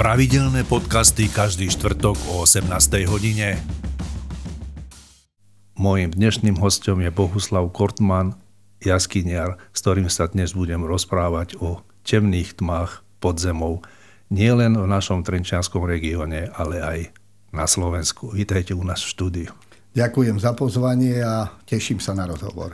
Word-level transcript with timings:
Pravidelné 0.00 0.64
podcasty 0.64 1.28
každý 1.28 1.68
štvrtok 1.68 2.16
o 2.32 2.48
18. 2.48 2.72
hodine. 3.04 3.60
Mojím 5.76 6.08
dnešným 6.16 6.56
hostom 6.56 7.04
je 7.04 7.12
Bohuslav 7.12 7.68
Kortman, 7.68 8.32
jaskyniar, 8.80 9.60
s 9.76 9.84
ktorým 9.84 10.08
sa 10.08 10.24
dnes 10.32 10.56
budem 10.56 10.88
rozprávať 10.88 11.60
o 11.60 11.84
temných 12.00 12.56
tmách 12.56 13.04
pod 13.20 13.44
zemou, 13.44 13.84
nielen 14.32 14.80
v 14.80 14.88
našom 14.88 15.20
Trenčianskom 15.20 15.84
regióne, 15.84 16.48
ale 16.56 16.80
aj 16.80 16.98
na 17.52 17.68
Slovensku. 17.68 18.32
Vítajte 18.32 18.72
u 18.72 18.80
nás 18.80 19.04
v 19.04 19.12
štúdiu. 19.12 19.52
Ďakujem 19.92 20.40
za 20.40 20.56
pozvanie 20.56 21.20
a 21.20 21.52
teším 21.68 22.00
sa 22.00 22.16
na 22.16 22.24
rozhovor. 22.24 22.72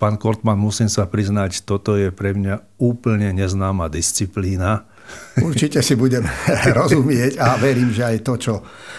Pán 0.00 0.16
Kortman, 0.16 0.56
musím 0.56 0.88
sa 0.88 1.04
priznať, 1.04 1.68
toto 1.68 2.00
je 2.00 2.08
pre 2.08 2.32
mňa 2.32 2.80
úplne 2.80 3.36
neznáma 3.36 3.92
disciplína 3.92 4.95
Určite 5.40 5.84
si 5.84 5.94
budem 5.94 6.24
rozumieť 6.78 7.38
a 7.40 7.60
verím, 7.60 7.92
že 7.92 8.02
aj 8.04 8.18
to, 8.24 8.34
čo 8.40 8.54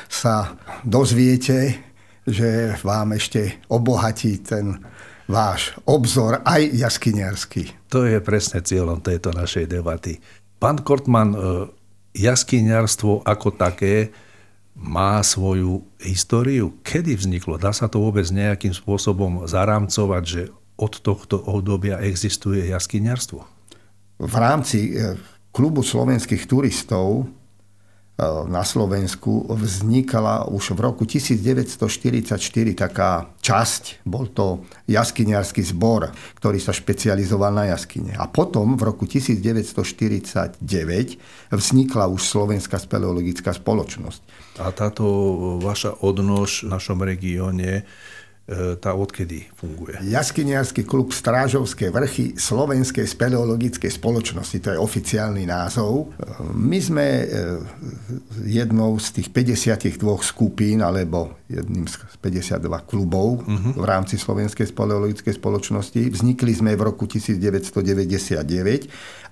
sa 0.07 0.55
dozviete, 0.85 1.87
že 2.27 2.75
vám 2.83 3.15
ešte 3.15 3.63
obohatí 3.71 4.43
ten 4.43 4.83
váš 5.27 5.75
obzor 5.83 6.39
aj 6.47 6.71
jaskyniarsky. 6.71 7.75
To 7.91 8.07
je 8.07 8.19
presne 8.23 8.63
cieľom 8.63 9.03
tejto 9.03 9.35
našej 9.35 9.67
debaty. 9.67 10.19
Pán 10.57 10.81
Kortman, 10.81 11.35
e, 11.35 11.39
jaskyniarstvo 12.15 13.27
ako 13.27 13.53
také 13.53 14.09
má 14.77 15.19
svoju 15.21 15.83
históriu. 16.01 16.77
Kedy 16.81 17.17
vzniklo? 17.17 17.57
Dá 17.57 17.73
sa 17.73 17.89
to 17.91 18.01
vôbec 18.01 18.25
nejakým 18.29 18.71
spôsobom 18.71 19.45
zarámcovať, 19.49 20.23
že 20.23 20.41
od 20.77 20.93
tohto 21.01 21.41
obdobia 21.41 21.97
existuje 22.05 22.69
jaskyniarstvo? 22.69 23.41
V 24.17 24.35
rámci 24.37 24.93
e, 24.93 25.17
klubu 25.57 25.81
slovenských 25.81 26.45
turistov 26.45 27.25
e, 27.25 27.33
na 28.45 28.61
Slovensku 28.61 29.49
vznikala 29.49 30.45
už 30.45 30.77
v 30.77 30.79
roku 30.85 31.09
1944 31.09 32.37
taká 32.77 33.33
časť, 33.41 34.05
bol 34.05 34.29
to 34.29 34.61
jaskyniarský 34.85 35.65
zbor, 35.65 36.13
ktorý 36.37 36.61
sa 36.61 36.77
špecializoval 36.77 37.57
na 37.57 37.73
jaskyne. 37.73 38.13
A 38.21 38.29
potom 38.29 38.77
v 38.77 38.85
roku 38.85 39.09
1949 39.09 40.61
vznikla 41.49 42.05
už 42.13 42.21
Slovenská 42.21 42.77
speleologická 42.77 43.49
spoločnosť. 43.57 44.21
A 44.61 44.69
táto 44.69 45.05
vaša 45.57 46.05
odnož 46.05 46.69
v 46.69 46.77
našom 46.77 47.01
regióne 47.01 47.81
tá 48.79 48.95
odkedy 48.95 49.43
funguje? 49.59 49.99
Jaskyniarský 50.07 50.87
klub 50.87 51.11
Strážovské 51.11 51.91
vrchy 51.91 52.39
Slovenskej 52.39 53.03
speleologickej 53.03 53.91
spoločnosti, 53.91 54.57
to 54.63 54.71
je 54.71 54.79
oficiálny 54.79 55.43
názov. 55.43 56.15
My 56.55 56.79
sme 56.79 57.05
e, 57.05 57.25
jednou 58.47 58.95
z 59.03 59.19
tých 59.19 59.35
52 59.35 59.99
skupín, 60.23 60.79
alebo 60.79 61.35
jedným 61.51 61.91
z 61.91 61.99
52 62.23 62.63
klubov 62.87 63.43
uh-huh. 63.43 63.75
v 63.75 63.83
rámci 63.83 64.15
Slovenskej 64.15 64.71
speleologickej 64.71 65.35
spoločnosti. 65.35 66.15
Vznikli 66.15 66.55
sme 66.55 66.79
v 66.79 66.87
roku 66.87 67.03
1999 67.03 68.39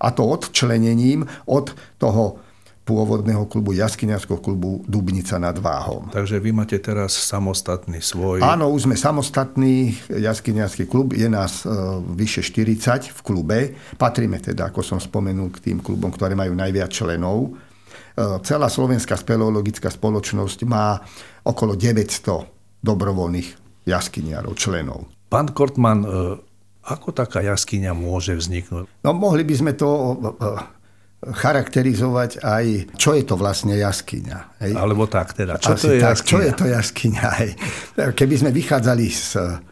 a 0.03 0.07
to 0.11 0.23
odčlenením 0.27 1.23
od 1.47 1.71
toho 2.03 2.43
pôvodného 2.85 3.49
klubu, 3.49 3.73
jaskyniarského 3.73 4.37
klubu 4.37 4.85
Dubnica 4.85 5.41
nad 5.41 5.57
Váhom. 5.57 6.13
Takže 6.13 6.37
vy 6.37 6.53
máte 6.53 6.77
teraz 6.77 7.17
samostatný 7.17 7.97
svoj... 7.97 8.45
Áno, 8.45 8.69
už 8.69 8.85
sme 8.85 8.93
samostatný 8.93 9.97
jaskyniarský 10.13 10.85
klub, 10.85 11.17
je 11.17 11.25
nás 11.25 11.65
e, 11.65 11.73
vyše 12.13 12.45
40 12.45 13.09
v 13.09 13.19
klube. 13.25 13.73
Patríme 13.97 14.37
teda, 14.37 14.69
ako 14.69 14.85
som 14.85 14.99
spomenul, 15.01 15.49
k 15.49 15.73
tým 15.73 15.81
klubom, 15.81 16.13
ktoré 16.13 16.37
majú 16.37 16.53
najviac 16.53 16.93
členov. 16.93 17.57
E, 18.13 18.21
celá 18.45 18.69
slovenská 18.69 19.17
speleologická 19.17 19.89
spoločnosť 19.89 20.59
má 20.69 21.01
okolo 21.41 21.73
900 21.73 22.85
dobrovoľných 22.85 23.49
jaskyniarov, 23.89 24.53
členov. 24.61 25.09
Pán 25.25 25.57
Kortman, 25.57 26.05
e, 26.05 26.07
ako 26.85 27.17
taká 27.17 27.41
jaskyňa 27.41 27.97
môže 27.97 28.37
vzniknúť? 28.37 28.85
No 29.01 29.09
mohli 29.17 29.41
by 29.41 29.55
sme 29.57 29.73
to 29.73 29.89
e, 29.89 30.75
charakterizovať 31.23 32.45
aj, 32.45 32.65
čo 33.01 33.17
je 33.17 33.23
to 33.25 33.33
vlastne 33.39 33.73
jaskyňa. 33.73 34.61
Hej? 34.61 34.71
Alebo 34.77 35.09
tak 35.09 35.33
teda, 35.33 35.57
čo 35.57 35.73
Asi 35.73 35.81
to 35.81 35.89
je 35.95 35.99
tak, 36.03 36.13
jaskyňa? 36.13 36.29
Čo 36.29 36.37
je 36.37 36.51
to 36.53 36.65
jaskyňa? 36.69 37.27
Hej? 37.41 37.51
Keby 38.13 38.35
sme 38.37 38.51
vychádzali 38.53 39.05
z, 39.09 39.31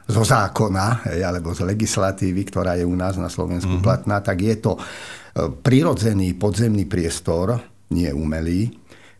zo 0.09 0.23
zákona, 0.23 1.13
hej, 1.13 1.19
alebo 1.21 1.53
z 1.53 1.61
legislatívy, 1.67 2.41
ktorá 2.49 2.73
je 2.79 2.85
u 2.87 2.95
nás 2.97 3.21
na 3.21 3.29
Slovensku 3.29 3.69
mm-hmm. 3.69 3.85
platná, 3.85 4.17
tak 4.25 4.41
je 4.41 4.55
to 4.57 4.73
e, 4.73 4.81
prirodzený 5.53 6.33
podzemný 6.41 6.89
priestor, 6.89 7.53
nie 7.93 8.09
umelý, 8.09 8.73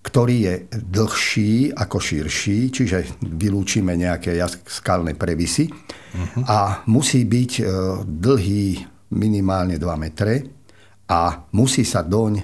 ktorý 0.04 0.36
je 0.44 0.56
dlhší 0.74 1.78
ako 1.78 1.98
širší, 2.02 2.74
čiže 2.74 3.24
vylúčime 3.24 3.96
nejaké 3.96 4.36
skalné 4.68 5.16
previsy 5.16 5.72
uh-huh. 5.72 6.44
a 6.44 6.60
musí 6.92 7.24
byť 7.24 7.52
e, 7.62 7.64
dlhý 8.04 8.68
minimálne 9.16 9.80
2 9.80 9.86
metre 9.96 10.63
a 11.08 11.48
musí 11.52 11.84
sa 11.84 12.02
doň 12.06 12.44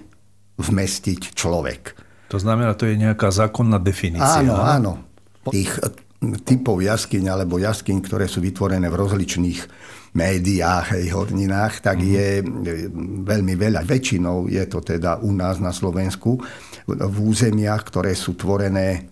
vmestiť 0.60 1.34
človek. 1.34 1.82
To 2.30 2.38
znamená, 2.38 2.76
to 2.76 2.86
je 2.86 3.00
nejaká 3.00 3.32
zákonná 3.32 3.80
definícia. 3.80 4.44
Áno, 4.44 4.60
áno. 4.60 4.92
Tých 5.50 5.72
eh, 5.82 5.90
typov 6.44 6.84
jaskyň 6.84 7.32
alebo 7.32 7.58
jaskyň, 7.58 7.98
ktoré 8.04 8.28
sú 8.28 8.44
vytvorené 8.44 8.92
v 8.92 9.00
rozličných 9.00 9.60
médiách, 10.10 11.00
hej, 11.00 11.16
horninách, 11.16 11.80
tak 11.80 11.98
mm-hmm. 12.04 12.14
je 12.14 12.28
eh, 12.44 12.44
veľmi 13.24 13.54
veľa. 13.56 13.88
Väčšinou 13.88 14.52
je 14.52 14.64
to 14.68 14.84
teda 14.84 15.24
u 15.24 15.32
nás 15.34 15.58
na 15.64 15.72
Slovensku 15.72 16.38
v 16.90 17.18
územiach, 17.18 17.82
ktoré 17.88 18.14
sú 18.14 18.36
tvorené 18.36 19.10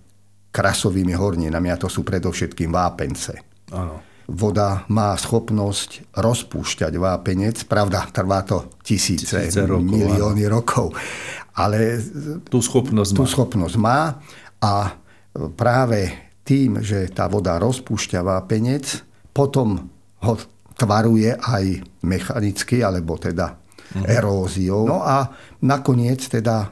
krasovými 0.51 1.13
horninami 1.13 1.69
a 1.69 1.77
to 1.79 1.87
sú 1.87 2.03
predovšetkým 2.03 2.69
vápence. 2.69 3.33
Áno 3.71 4.06
voda 4.27 4.83
má 4.91 5.15
schopnosť 5.15 6.11
rozpúšťať 6.19 6.93
vápenec. 6.99 7.63
Pravda, 7.65 8.11
trvá 8.11 8.43
to 8.43 8.67
tisíce, 8.83 9.23
tisíce 9.23 9.63
rokov, 9.63 9.87
milióny 9.87 10.43
áno. 10.47 10.53
rokov. 10.59 10.91
Ale 11.57 11.97
tú 12.51 12.59
schopnosť, 12.59 13.11
tú 13.15 13.23
má. 13.23 13.31
schopnosť 13.31 13.75
má 13.79 13.99
a 14.61 14.93
práve 15.55 16.11
tým, 16.43 16.83
že 16.83 17.07
tá 17.11 17.27
voda 17.31 17.55
rozpúšťa 17.59 18.19
vápenec, 18.23 19.03
potom 19.31 19.89
ho 20.23 20.33
tvaruje 20.77 21.33
aj 21.33 21.65
mechanicky, 22.05 22.85
alebo 22.85 23.17
teda 23.17 23.57
uh-huh. 23.57 24.05
eróziou. 24.05 24.85
No 24.85 25.01
a 25.01 25.27
nakoniec 25.65 26.21
teda 26.29 26.71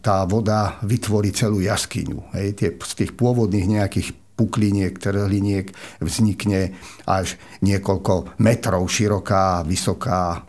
tá 0.00 0.24
voda 0.24 0.80
vytvorí 0.82 1.30
celú 1.30 1.60
jaskyňu. 1.60 2.32
Hej, 2.34 2.48
tie, 2.58 2.68
z 2.74 2.92
tých 3.04 3.12
pôvodných 3.14 3.68
nejakých 3.68 4.23
pukliniek, 4.34 4.98
trhliniek 4.98 5.70
vznikne 6.02 6.74
až 7.06 7.38
niekoľko 7.62 8.38
metrov 8.42 8.82
široká, 8.90 9.62
vysoká 9.62 10.42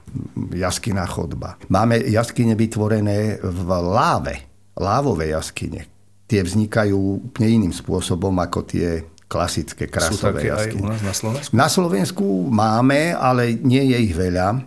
jaskyná 0.54 1.06
chodba. 1.06 1.62
Máme 1.70 2.02
jaskyne 2.02 2.58
vytvorené 2.58 3.40
v 3.42 3.70
láve, 3.70 4.50
lávové 4.78 5.32
jaskyne. 5.32 5.86
Tie 6.26 6.42
vznikajú 6.42 7.30
úplne 7.30 7.62
iným 7.62 7.74
spôsobom 7.74 8.34
ako 8.42 8.60
tie 8.66 9.16
klasické 9.30 9.86
krasové 9.90 10.42
Sú 10.42 10.50
jaskyne. 10.50 10.82
aj 10.82 10.86
u 10.86 10.86
nás 10.90 11.02
na 11.02 11.14
Slovensku? 11.14 11.52
Na 11.54 11.68
Slovensku 11.70 12.26
máme, 12.50 13.14
ale 13.14 13.58
nie 13.62 13.94
je 13.94 13.98
ich 14.02 14.14
veľa, 14.18 14.62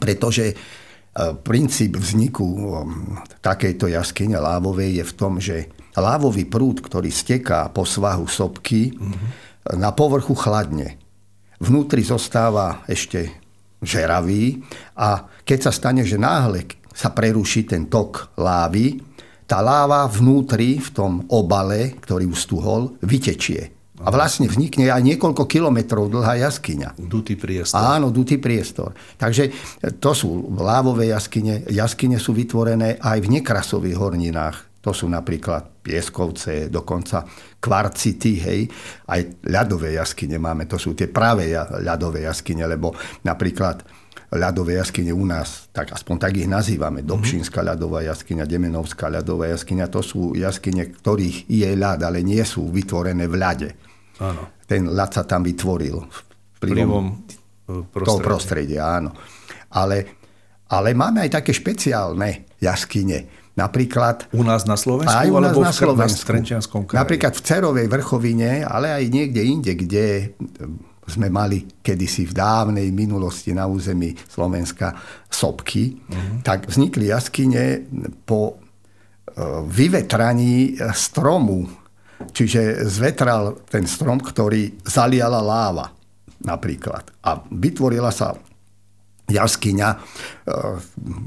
pretože 0.00 0.52
e, 0.52 0.54
princíp 1.44 2.00
vzniku 2.00 2.44
takejto 3.44 3.92
jaskyne 3.92 4.40
lávovej 4.40 5.00
je 5.00 5.04
v 5.04 5.12
tom, 5.16 5.32
že 5.40 5.68
lávový 6.00 6.46
prúd, 6.48 6.82
ktorý 6.82 7.10
steká 7.10 7.70
po 7.70 7.86
svahu 7.86 8.26
sopky, 8.26 8.94
mm-hmm. 8.94 9.78
na 9.78 9.94
povrchu 9.94 10.34
chladne. 10.34 10.98
Vnútri 11.62 12.02
zostáva 12.02 12.82
ešte 12.90 13.30
žeravý 13.84 14.64
a 14.98 15.28
keď 15.44 15.70
sa 15.70 15.72
stane, 15.72 16.02
že 16.02 16.18
náhle 16.18 16.66
sa 16.90 17.12
preruší 17.12 17.68
ten 17.68 17.86
tok 17.86 18.34
lávy, 18.40 19.02
tá 19.44 19.60
láva 19.60 20.08
vnútri 20.08 20.80
v 20.80 20.88
tom 20.94 21.12
obale, 21.28 22.00
ktorý 22.00 22.32
ustuhol, 22.32 22.96
vytečie. 23.04 23.74
A 24.02 24.10
vlastne 24.10 24.50
vznikne 24.50 24.90
aj 24.90 25.04
niekoľko 25.04 25.46
kilometrov 25.46 26.10
dlhá 26.10 26.50
jaskyňa. 26.50 26.98
Dutý 26.98 27.38
priestor. 27.38 27.78
Áno, 27.78 28.10
dutý 28.10 28.42
priestor. 28.42 28.90
Takže 29.16 29.54
to 30.02 30.10
sú 30.12 30.50
lávové 30.58 31.14
jaskyne. 31.14 31.62
Jaskyne 31.70 32.18
sú 32.18 32.34
vytvorené 32.34 32.98
aj 32.98 33.18
v 33.22 33.38
nekrasových 33.38 33.96
horninách. 33.96 34.82
To 34.82 34.90
sú 34.90 35.06
napríklad 35.06 35.73
pieskovce, 35.84 36.72
dokonca 36.72 37.28
kvarcity, 37.60 38.32
hej. 38.40 38.60
Aj 39.04 39.20
ľadové 39.44 40.00
jaskyne 40.00 40.40
máme, 40.40 40.64
to 40.64 40.80
sú 40.80 40.96
tie 40.96 41.12
práve 41.12 41.52
ľadové 41.84 42.24
jaskyne, 42.24 42.64
lebo 42.64 42.96
napríklad 43.28 43.84
ľadové 44.34 44.80
jaskyne 44.80 45.12
u 45.14 45.24
nás, 45.28 45.68
tak 45.70 45.94
aspoň 45.94 46.16
tak 46.18 46.32
ich 46.40 46.48
nazývame, 46.48 47.04
mhm. 47.04 47.08
Dobšínska 47.08 47.60
ľadová 47.60 48.02
jaskyňa, 48.08 48.48
Demenovská 48.48 49.12
ľadová 49.12 49.52
jaskyňa, 49.52 49.86
to 49.92 50.00
sú 50.00 50.32
jaskyne, 50.34 50.90
ktorých 50.90 51.46
je 51.46 51.70
ľad, 51.76 52.02
ale 52.02 52.24
nie 52.24 52.42
sú 52.42 52.72
vytvorené 52.72 53.28
v 53.28 53.36
ľade. 53.36 53.68
Áno. 54.24 54.64
Ten 54.64 54.88
ľad 54.88 55.10
sa 55.12 55.22
tam 55.28 55.44
vytvoril 55.44 56.00
vplyvom 56.62 57.04
prostredia. 57.66 58.06
toho 58.06 58.18
prostredia, 58.22 58.82
áno. 58.86 59.10
Ale, 59.74 60.22
ale 60.70 60.94
máme 60.94 61.26
aj 61.26 61.42
také 61.42 61.50
špeciálne 61.50 62.56
jaskyne, 62.62 63.43
Napríklad... 63.54 64.26
U 64.34 64.42
nás 64.42 64.66
na 64.66 64.74
Slovensku? 64.74 65.14
Aj 65.14 65.30
u 65.30 65.38
nás 65.38 65.54
alebo 65.54 65.62
na 65.62 65.70
v 65.70 65.78
Slovensku. 65.78 66.26
Trenčianskom 66.26 66.90
kraji? 66.90 66.98
Napríklad 66.98 67.32
v 67.38 67.42
Cerovej 67.46 67.86
vrchovine, 67.86 68.66
ale 68.66 68.90
aj 68.90 69.04
niekde 69.14 69.42
inde, 69.46 69.72
kde 69.78 70.34
sme 71.04 71.28
mali 71.30 71.68
kedysi 71.84 72.26
v 72.26 72.32
dávnej 72.34 72.88
minulosti 72.90 73.54
na 73.54 73.68
území 73.70 74.16
Slovenska 74.26 74.96
sopky, 75.28 75.94
uh-huh. 75.94 76.40
tak 76.42 76.66
vznikli 76.66 77.12
jaskyne 77.12 77.84
po 78.24 78.58
vyvetraní 79.70 80.80
stromu. 80.96 81.68
Čiže 82.24 82.88
zvetral 82.88 83.66
ten 83.68 83.84
strom, 83.84 84.22
ktorý 84.22 84.80
zaliala 84.86 85.44
láva 85.44 85.92
napríklad. 86.40 87.10
A 87.26 87.42
vytvorila 87.52 88.08
sa 88.14 88.32
jaskyňa, 89.34 89.88
e, 89.90 89.98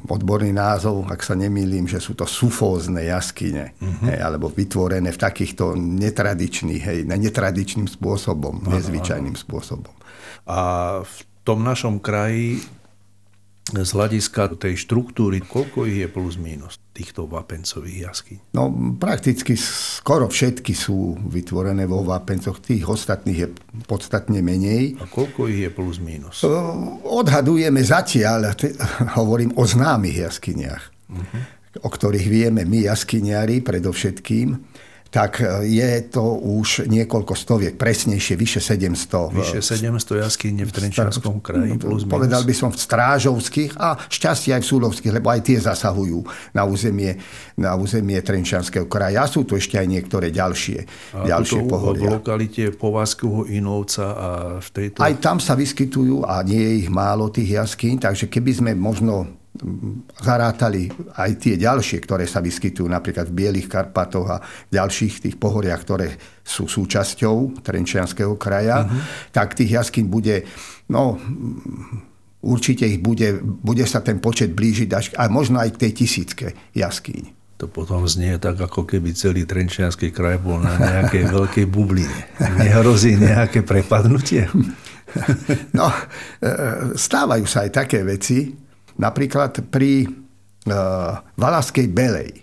odborný 0.08 0.56
názov, 0.56 1.06
ak 1.12 1.20
sa 1.20 1.36
nemýlim, 1.36 1.86
že 1.86 2.00
sú 2.00 2.16
to 2.16 2.24
sufózne 2.24 3.04
jaskyne, 3.04 3.76
uh-huh. 3.76 4.08
hej, 4.08 4.20
alebo 4.24 4.48
vytvorené 4.48 5.12
v 5.12 5.20
takýchto 5.20 5.76
netradičných, 5.76 6.84
hej, 6.84 7.00
netradičným 7.04 7.92
spôsobom, 7.92 8.64
ano, 8.64 8.72
nezvyčajným 8.80 9.36
ano. 9.36 9.44
spôsobom. 9.44 9.96
A 10.48 10.60
v 11.04 11.18
tom 11.44 11.64
našom 11.64 12.00
kraji 12.04 12.64
z 13.68 13.90
hľadiska 13.92 14.56
tej 14.56 14.80
štruktúry, 14.80 15.44
koľko 15.44 15.84
ich 15.84 16.00
je 16.00 16.08
plus 16.08 16.40
minus 16.40 16.80
týchto 16.96 17.28
vápencových 17.28 18.08
jaskyň? 18.08 18.38
No 18.56 18.72
prakticky 18.96 19.60
skoro 19.60 20.32
všetky 20.32 20.72
sú 20.72 21.20
vytvorené 21.28 21.84
vo 21.84 22.00
vápencoch, 22.08 22.64
tých 22.64 22.88
ostatných 22.88 23.40
je 23.44 23.48
podstatne 23.84 24.40
menej. 24.40 24.96
A 25.04 25.06
koľko 25.12 25.52
ich 25.52 25.68
je 25.68 25.72
plus 25.74 26.00
minus? 26.00 26.48
Odhadujeme 27.04 27.84
zatiaľ, 27.84 28.56
hovorím 29.20 29.52
o 29.60 29.68
známych 29.68 30.24
jaskyniach, 30.24 30.84
uh-huh. 31.12 31.84
o 31.84 31.90
ktorých 31.92 32.28
vieme 32.32 32.64
my 32.64 32.88
jaskyniari 32.88 33.60
predovšetkým 33.60 34.56
tak 35.10 35.40
e, 35.40 35.66
je 35.68 35.92
to 36.12 36.24
už 36.40 36.88
niekoľko 36.88 37.34
stoviek, 37.34 37.74
presnejšie, 37.80 38.36
vyše 38.36 38.60
700. 38.60 39.34
Vyše 39.34 39.60
700 39.64 40.24
jaskyne 40.24 40.64
v 40.68 40.72
Trenčianskom 40.72 41.40
kraji, 41.40 41.80
plus 41.80 42.04
minus. 42.04 42.12
Povedal 42.12 42.44
by 42.44 42.54
som 42.56 42.70
v 42.72 42.80
Strážovských 42.80 43.80
a 43.80 43.96
šťastie 44.08 44.52
aj 44.56 44.62
v 44.64 44.68
Súlovských, 44.68 45.14
lebo 45.16 45.32
aj 45.32 45.42
tie 45.48 45.58
zasahujú 45.58 46.20
na 46.54 46.68
územie, 46.68 47.16
na 47.56 47.76
územie 47.80 48.20
Trenčianského 48.20 48.86
kraja. 48.86 49.24
A 49.24 49.32
sú 49.32 49.48
tu 49.48 49.56
ešte 49.56 49.80
aj 49.80 49.88
niektoré 49.88 50.30
ďalšie, 50.30 50.80
a 51.16 51.26
ďalšie 51.26 51.62
pohoria. 51.66 52.12
v 52.12 52.16
lokalite 52.20 52.64
Povazkoho 52.76 53.48
Inovca 53.48 54.06
a 54.14 54.30
v 54.60 54.70
tejto... 54.76 55.00
Aj 55.02 55.14
tam 55.18 55.40
sa 55.40 55.56
vyskytujú 55.56 56.28
a 56.28 56.44
nie 56.44 56.60
je 56.60 56.74
ich 56.86 56.90
málo 56.92 57.32
tých 57.32 57.58
jaskýň, 57.58 58.04
takže 58.04 58.28
keby 58.28 58.52
sme 58.54 58.72
možno 58.76 59.47
zarátali 60.22 60.90
aj 61.18 61.32
tie 61.38 61.56
ďalšie, 61.58 61.98
ktoré 62.04 62.26
sa 62.30 62.44
vyskytujú 62.44 62.88
napríklad 62.88 63.30
v 63.30 63.38
Bielých 63.46 63.68
Karpatoch 63.68 64.28
a 64.30 64.38
v 64.42 64.72
ďalších 64.74 65.30
tých 65.30 65.36
pohoriach, 65.38 65.82
ktoré 65.84 66.18
sú 66.42 66.70
súčasťou 66.70 67.62
Trenčianského 67.62 68.36
kraja, 68.40 68.88
uh-huh. 68.88 69.32
tak 69.36 69.58
tých 69.58 69.78
jaskyň 69.80 70.06
bude, 70.08 70.48
no 70.88 71.20
určite 72.42 72.88
ich 72.88 73.02
bude, 73.04 73.42
bude 73.42 73.84
sa 73.84 74.00
ten 74.00 74.24
počet 74.24 74.54
blížiť 74.54 74.90
až, 74.94 75.06
a 75.18 75.28
možno 75.28 75.60
aj 75.60 75.76
k 75.76 75.82
tej 75.88 75.92
tisícke 76.06 76.48
jaskyň. 76.78 77.38
To 77.58 77.66
potom 77.66 78.06
znie 78.06 78.38
tak, 78.38 78.62
ako 78.62 78.86
keby 78.86 79.18
celý 79.18 79.50
Trenčianský 79.50 80.14
kraj 80.14 80.38
bol 80.38 80.62
na 80.62 80.78
nejakej 80.78 81.26
veľkej 81.36 81.66
bubline. 81.66 82.18
Nehrozí 82.62 83.18
nejaké 83.18 83.66
prepadnutie? 83.66 84.46
No, 85.74 85.88
e, 85.88 86.46
e, 86.46 86.54
stávajú 86.94 87.48
sa 87.50 87.66
aj 87.66 87.72
také 87.74 88.06
veci, 88.06 88.54
Napríklad 88.98 89.70
pri 89.70 90.06
uh, 90.06 91.22
Valaskej 91.38 91.88
Belej. 91.90 92.42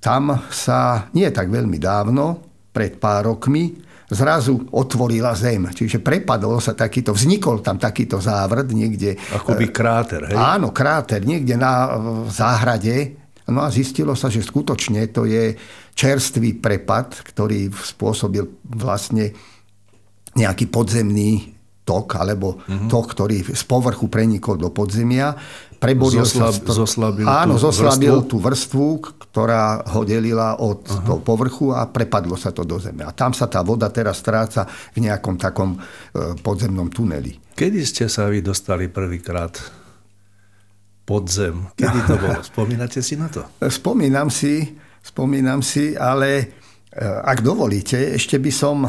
Tam 0.00 0.32
sa 0.52 1.10
nie 1.12 1.28
tak 1.32 1.50
veľmi 1.50 1.76
dávno, 1.80 2.46
pred 2.70 3.00
pár 3.00 3.32
rokmi, 3.32 3.72
zrazu 4.12 4.68
otvorila 4.70 5.34
zem. 5.34 5.66
Čiže 5.72 6.04
prepadol 6.04 6.60
sa 6.62 6.76
takýto, 6.76 7.16
vznikol 7.16 7.64
tam 7.64 7.80
takýto 7.80 8.20
závrd 8.22 8.70
niekde. 8.70 9.16
Akoby 9.34 9.72
kráter, 9.72 10.30
hej? 10.30 10.36
Áno, 10.36 10.70
kráter, 10.70 11.24
niekde 11.26 11.58
na 11.58 11.96
záhrade. 12.30 13.18
No 13.48 13.62
a 13.62 13.70
zistilo 13.70 14.14
sa, 14.14 14.30
že 14.30 14.42
skutočne 14.42 15.08
to 15.10 15.26
je 15.26 15.54
čerstvý 15.96 16.58
prepad, 16.60 17.24
ktorý 17.32 17.72
spôsobil 17.72 18.44
vlastne 18.68 19.32
nejaký 20.36 20.68
podzemný 20.68 21.56
tok, 21.86 22.18
alebo 22.18 22.58
uh-huh. 22.58 22.90
tok, 22.90 23.14
ktorý 23.14 23.46
z 23.46 23.64
povrchu 23.64 24.10
prenikol 24.10 24.58
do 24.58 24.74
podzemia 24.74 25.32
preboril 25.76 26.24
Zoslab, 26.24 26.54
sa... 26.56 26.72
Zoslabil 26.72 27.26
áno, 27.28 27.56
tú 27.56 27.68
zoslabil 27.68 28.12
vrstvu? 28.12 28.28
tú 28.28 28.36
vrstvu, 28.40 28.86
ktorá 29.28 29.84
ho 29.92 30.02
delila 30.02 30.56
od 30.56 30.82
Aha. 30.88 31.04
toho 31.04 31.20
povrchu 31.20 31.72
a 31.76 31.84
prepadlo 31.86 32.34
sa 32.34 32.50
to 32.50 32.64
do 32.64 32.80
zeme. 32.80 33.04
A 33.04 33.12
tam 33.12 33.36
sa 33.36 33.46
tá 33.46 33.60
voda 33.60 33.92
teraz 33.92 34.20
stráca 34.20 34.64
v 34.96 35.04
nejakom 35.04 35.36
takom 35.36 35.76
e, 35.76 35.78
podzemnom 36.40 36.88
tuneli. 36.88 37.36
Kedy 37.52 37.80
ste 37.84 38.04
sa 38.08 38.28
vy 38.32 38.40
dostali 38.40 38.88
prvýkrát 38.88 39.56
pod 41.04 41.28
zem? 41.28 41.68
Kedy 41.76 41.98
to 42.08 42.14
bolo? 42.16 42.40
Spomínate 42.52 43.00
si 43.04 43.14
na 43.14 43.28
to? 43.28 43.44
Spomínam 43.60 44.32
si, 44.32 44.74
spomínam 45.04 45.60
si, 45.60 45.92
ale 45.92 46.28
e, 46.40 46.44
ak 47.04 47.44
dovolíte, 47.44 48.16
ešte 48.16 48.40
by 48.40 48.52
som 48.52 48.88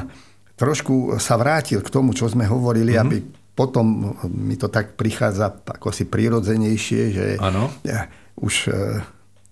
trošku 0.58 1.22
sa 1.22 1.38
vrátil 1.38 1.86
k 1.86 1.94
tomu, 1.94 2.18
čo 2.18 2.26
sme 2.26 2.50
hovorili, 2.50 2.98
mm-hmm. 2.98 3.06
aby 3.06 3.18
potom 3.58 4.14
mi 4.30 4.54
to 4.54 4.70
tak 4.70 4.94
prichádza 4.94 5.50
ako 5.66 5.90
si 5.90 6.06
prirodzenejšie, 6.06 7.02
že 7.10 7.26
ano. 7.42 7.74
už 8.38 8.70
e, 8.70 9.02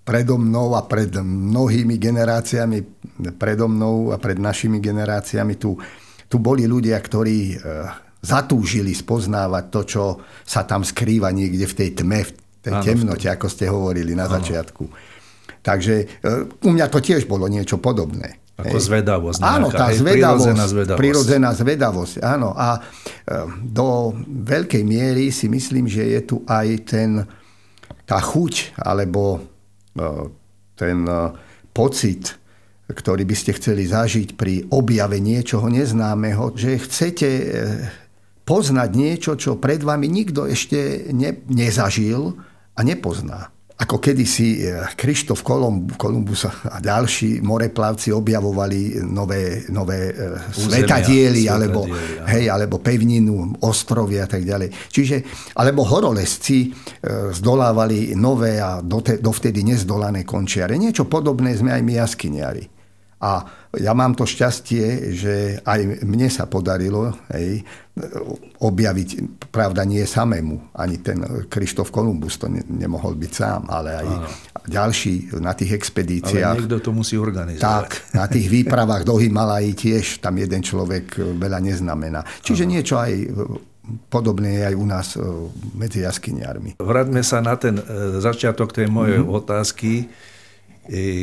predo 0.06 0.38
mnou 0.38 0.78
a 0.78 0.86
pred 0.86 1.10
mnohými 1.18 1.98
generáciami, 1.98 2.86
predo 3.34 3.66
mnou 3.66 4.14
a 4.14 4.22
pred 4.22 4.38
našimi 4.38 4.78
generáciami 4.78 5.58
tu, 5.58 5.74
tu 6.30 6.38
boli 6.38 6.70
ľudia, 6.70 7.02
ktorí 7.02 7.38
e, 7.50 7.56
zatúžili 8.22 8.94
spoznávať 8.94 9.64
to, 9.74 9.82
čo 9.90 10.04
sa 10.46 10.70
tam 10.70 10.86
skrýva 10.86 11.34
niekde 11.34 11.66
v 11.66 11.74
tej 11.74 11.90
tme, 11.98 12.22
v 12.22 12.32
tej 12.62 12.74
ano, 12.78 12.86
temnote, 12.86 13.26
ako 13.26 13.50
ste 13.50 13.66
hovorili 13.66 14.14
na 14.14 14.30
ano. 14.30 14.38
začiatku. 14.38 14.86
Takže 15.66 15.94
e, 15.98 16.06
u 16.62 16.70
mňa 16.70 16.94
to 16.94 17.02
tiež 17.02 17.26
bolo 17.26 17.50
niečo 17.50 17.82
podobné. 17.82 18.45
Ako 18.56 18.80
zvedavosť. 18.80 19.40
Nejaká, 19.44 19.56
áno, 19.60 19.68
tá 19.68 19.88
zvedavosť, 19.92 20.48
prirodzená 20.48 20.66
zvedavosť. 20.72 21.02
Prirodzená 21.04 21.50
zvedavosť, 21.52 22.16
áno. 22.24 22.50
A 22.56 22.80
e, 22.80 22.82
do 23.68 24.16
veľkej 24.26 24.84
miery 24.88 25.28
si 25.36 25.52
myslím, 25.52 25.92
že 25.92 26.08
je 26.08 26.22
tu 26.24 26.38
aj 26.48 26.68
ten, 26.88 27.28
tá 28.08 28.20
chuť, 28.24 28.80
alebo 28.80 29.44
e, 29.92 30.32
ten 30.80 31.04
e, 31.04 31.36
pocit, 31.76 32.40
ktorý 32.88 33.28
by 33.28 33.36
ste 33.36 33.52
chceli 33.60 33.92
zažiť 33.92 34.40
pri 34.40 34.72
objave 34.72 35.20
niečoho 35.20 35.68
neznámeho, 35.68 36.56
že 36.56 36.80
chcete 36.80 37.30
poznať 38.48 38.90
niečo, 38.94 39.36
čo 39.36 39.58
pred 39.60 39.82
vami 39.82 40.06
nikto 40.06 40.46
ešte 40.48 41.12
ne, 41.12 41.34
nezažil 41.50 42.38
a 42.78 42.80
nepozná 42.86 43.55
ako 43.76 44.00
kedysi 44.00 44.64
eh, 44.64 44.88
Krištof 44.96 45.44
Kolumb, 45.44 46.00
Kolumbus 46.00 46.48
a 46.48 46.80
ďalší 46.80 47.44
moreplavci 47.44 48.16
objavovali 48.16 49.04
nové, 49.04 49.68
nové 49.68 50.16
eh, 50.16 50.40
svetadiely, 50.48 51.52
alebo, 51.52 51.84
hej, 52.24 52.48
alebo 52.48 52.80
pevninu, 52.80 53.60
ostrovy 53.68 54.24
a 54.24 54.28
tak 54.32 54.48
ďalej. 54.48 54.72
Čiže, 54.88 55.16
alebo 55.60 55.84
horolesci 55.84 56.72
eh, 56.72 57.36
zdolávali 57.36 58.16
nové 58.16 58.64
a 58.64 58.80
dovtedy 59.20 59.68
nezdolané 59.68 60.24
končiare. 60.24 60.80
Niečo 60.80 61.04
podobné 61.12 61.52
sme 61.60 61.76
aj 61.76 61.82
my 61.84 61.94
jaskyniari. 62.00 62.75
A 63.24 63.48
ja 63.80 63.96
mám 63.96 64.12
to 64.12 64.28
šťastie, 64.28 65.16
že 65.16 65.34
aj 65.64 66.04
mne 66.04 66.28
sa 66.28 66.52
podarilo 66.52 67.16
hej, 67.32 67.64
objaviť, 68.60 69.40
pravda 69.56 69.88
nie 69.88 70.04
samému, 70.04 70.76
ani 70.76 71.00
ten 71.00 71.24
Krištof 71.48 71.96
Kolumbus 71.96 72.36
to 72.36 72.52
ne, 72.52 72.60
nemohol 72.68 73.16
byť 73.16 73.32
sám, 73.32 73.72
ale 73.72 74.04
aj 74.04 74.08
Áno. 74.12 74.28
ďalší 74.68 75.40
na 75.40 75.56
tých 75.56 75.80
expedíciách. 75.80 76.60
Ale 76.60 76.68
niekto 76.68 76.84
to 76.84 76.92
musí 76.92 77.16
organizovať. 77.16 77.64
Tak, 77.64 77.88
na 78.20 78.28
tých 78.28 78.52
výpravách 78.52 79.08
do 79.08 79.16
Himalají 79.16 79.72
tiež 79.80 80.20
tam 80.20 80.36
jeden 80.36 80.60
človek 80.60 81.16
veľa 81.40 81.64
neznamená. 81.64 82.20
Čiže 82.44 82.68
Áno. 82.68 82.72
niečo 82.76 83.00
aj 83.00 83.12
podobné 84.12 84.60
je 84.60 84.64
aj 84.66 84.76
u 84.76 84.86
nás 84.86 85.08
medzi 85.72 86.04
jaskyniarmi. 86.04 86.76
Vráťme 86.84 87.22
sa 87.24 87.40
na 87.40 87.56
ten 87.56 87.80
e, 87.80 88.20
začiatok 88.20 88.74
tej 88.76 88.92
mojej 88.92 89.22
mm-hmm. 89.22 89.40
otázky 89.40 89.92
E, 90.04 90.06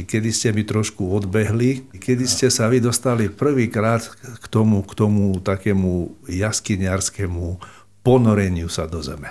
kedy 0.07 0.31
ste 0.35 0.50
mi 0.50 0.66
trošku 0.66 1.07
odbehli, 1.07 1.95
kedy 1.95 2.25
ste 2.26 2.50
sa 2.50 2.66
vy 2.66 2.83
dostali 2.83 3.31
prvýkrát 3.31 4.02
k 4.40 4.45
tomu, 4.50 4.83
k 4.83 4.92
tomu 4.99 5.38
takému 5.38 6.23
jaskyniarskému 6.26 7.59
ponoreniu 8.02 8.66
sa 8.66 8.90
do 8.90 8.99
zeme. 8.99 9.31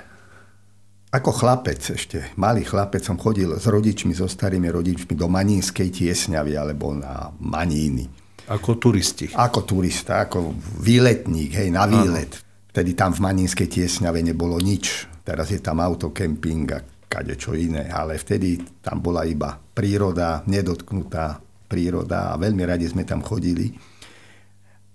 Ako 1.11 1.35
chlapec 1.35 1.83
ešte, 1.83 2.31
malý 2.39 2.63
chlapec 2.63 3.03
som 3.03 3.19
chodil 3.19 3.51
s 3.51 3.67
rodičmi, 3.67 4.15
so 4.15 4.31
starými 4.31 4.71
rodičmi 4.71 5.11
do 5.11 5.27
Manínskej 5.27 5.91
tiesňavy 5.91 6.55
alebo 6.55 6.95
na 6.95 7.27
Maníny. 7.35 8.07
Ako 8.47 8.79
turisti. 8.79 9.27
Ako 9.35 9.67
turista, 9.67 10.23
ako 10.23 10.55
výletník, 10.79 11.59
hej, 11.59 11.67
na 11.67 11.83
výlet. 11.83 12.31
Ano. 12.31 12.71
Vtedy 12.71 12.95
tam 12.95 13.11
v 13.11 13.27
Manínskej 13.27 13.67
tiesňave 13.67 14.23
nebolo 14.23 14.55
nič. 14.55 15.11
Teraz 15.27 15.51
je 15.51 15.59
tam 15.59 15.83
autokemping 15.83 16.65
a 16.71 16.79
kade 17.11 17.35
čo 17.35 17.51
iné, 17.51 17.91
ale 17.91 18.15
vtedy 18.15 18.79
tam 18.79 19.03
bola 19.03 19.27
iba 19.27 19.59
príroda, 19.59 20.47
nedotknutá 20.47 21.43
príroda 21.67 22.31
a 22.31 22.39
veľmi 22.39 22.63
radi 22.63 22.87
sme 22.87 23.03
tam 23.03 23.19
chodili. 23.19 23.75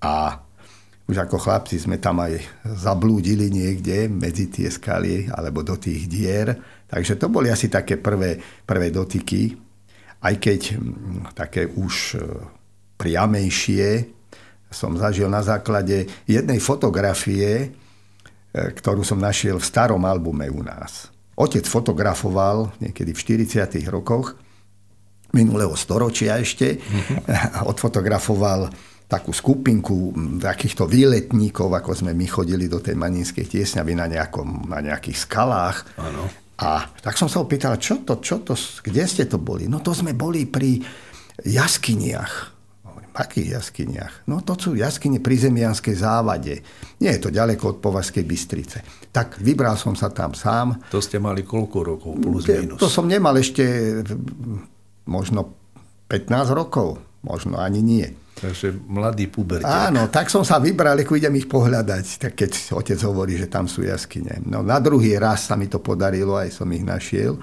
A 0.01 0.33
už 1.07 1.17
ako 1.23 1.37
chlapci 1.39 1.77
sme 1.79 2.01
tam 2.01 2.25
aj 2.25 2.41
zablúdili 2.67 3.53
niekde 3.53 4.09
medzi 4.09 4.49
tie 4.49 4.73
skaly 4.73 5.29
alebo 5.29 5.61
do 5.63 5.79
tých 5.79 6.09
dier. 6.09 6.57
Takže 6.89 7.21
to 7.21 7.29
boli 7.29 7.53
asi 7.53 7.71
také 7.71 8.01
prvé, 8.01 8.41
prvé 8.67 8.91
dotyky, 8.91 9.55
aj 10.25 10.35
keď 10.41 10.61
také 11.37 11.71
už 11.71 11.95
e, 12.17 12.19
priamejšie 12.99 14.17
som 14.67 14.99
zažil 14.99 15.31
na 15.31 15.47
základe 15.47 16.11
jednej 16.27 16.59
fotografie, 16.59 17.51
e, 17.63 17.69
ktorú 18.51 19.07
som 19.07 19.23
našiel 19.23 19.63
v 19.63 19.69
starom 19.69 20.03
albume 20.03 20.51
u 20.51 20.67
nás. 20.67 21.16
Otec 21.37 21.69
fotografoval 21.69 22.73
niekedy 22.81 23.13
v 23.13 23.21
40. 23.45 23.85
rokoch 23.93 24.41
minulého 25.37 25.77
storočia 25.77 26.41
ešte. 26.41 26.81
Mm-hmm. 26.81 27.69
Odfotografoval 27.73 28.73
takú 29.07 29.31
skupinku 29.31 30.11
takýchto 30.43 30.89
výletníkov, 30.89 31.71
ako 31.71 31.95
sme 31.95 32.11
my 32.17 32.27
chodili 32.27 32.67
do 32.67 32.83
tej 32.83 32.99
Maninskej 32.99 33.47
tiesňavy 33.47 33.95
na, 33.95 34.11
nejakom, 34.11 34.67
na 34.67 34.83
nejakých 34.83 35.29
skalách. 35.29 35.87
Ano. 36.01 36.27
A 36.57 36.89
tak 37.05 37.15
som 37.15 37.29
sa 37.29 37.45
opýtal, 37.45 37.77
čo 37.79 38.03
to, 38.03 38.19
čo 38.19 38.43
to, 38.43 38.57
kde 38.57 39.05
ste 39.07 39.29
to 39.29 39.37
boli? 39.37 39.69
No 39.69 39.85
to 39.85 39.93
sme 39.93 40.17
boli 40.17 40.49
pri 40.49 40.81
jaskyniach 41.45 42.56
akých 43.17 43.57
jaskyniach? 43.57 44.29
No 44.29 44.45
to 44.45 44.53
sú 44.55 44.77
jaskyne 44.77 45.25
pri 45.25 45.41
Zemianskej 45.41 45.97
závade. 45.97 46.61
Nie 47.01 47.17
je 47.17 47.21
to 47.25 47.31
ďaleko 47.33 47.77
od 47.77 47.79
Považskej 47.81 48.25
Bystrice. 48.29 48.85
Tak 49.09 49.41
vybral 49.41 49.81
som 49.81 49.97
sa 49.97 50.13
tam 50.13 50.37
sám. 50.37 50.77
To 50.93 51.01
ste 51.01 51.17
mali 51.17 51.41
koľko 51.43 51.79
rokov 51.81 52.13
plus 52.21 52.45
minus? 52.45 52.77
To 52.77 52.93
som 52.93 53.09
nemal 53.09 53.33
ešte 53.41 53.65
možno 55.09 55.57
15 56.13 56.53
rokov. 56.53 57.01
Možno 57.27 57.59
ani 57.59 57.83
nie. 57.83 58.07
Takže 58.37 58.77
mladý 58.87 59.33
pubertiak. 59.33 59.91
Áno, 59.91 60.13
tak 60.13 60.29
som 60.29 60.45
sa 60.45 60.61
vybral, 60.61 61.01
ako 61.01 61.17
idem 61.17 61.41
ich 61.41 61.49
pohľadať, 61.49 62.21
tak 62.21 62.33
keď 62.37 62.77
otec 62.77 63.01
hovorí, 63.09 63.41
že 63.41 63.49
tam 63.49 63.65
sú 63.65 63.81
jaskyne. 63.81 64.45
No 64.45 64.61
na 64.61 64.77
druhý 64.77 65.17
raz 65.17 65.49
sa 65.49 65.57
mi 65.57 65.73
to 65.73 65.81
podarilo, 65.81 66.37
aj 66.37 66.53
som 66.53 66.69
ich 66.69 66.85
našiel. 66.85 67.41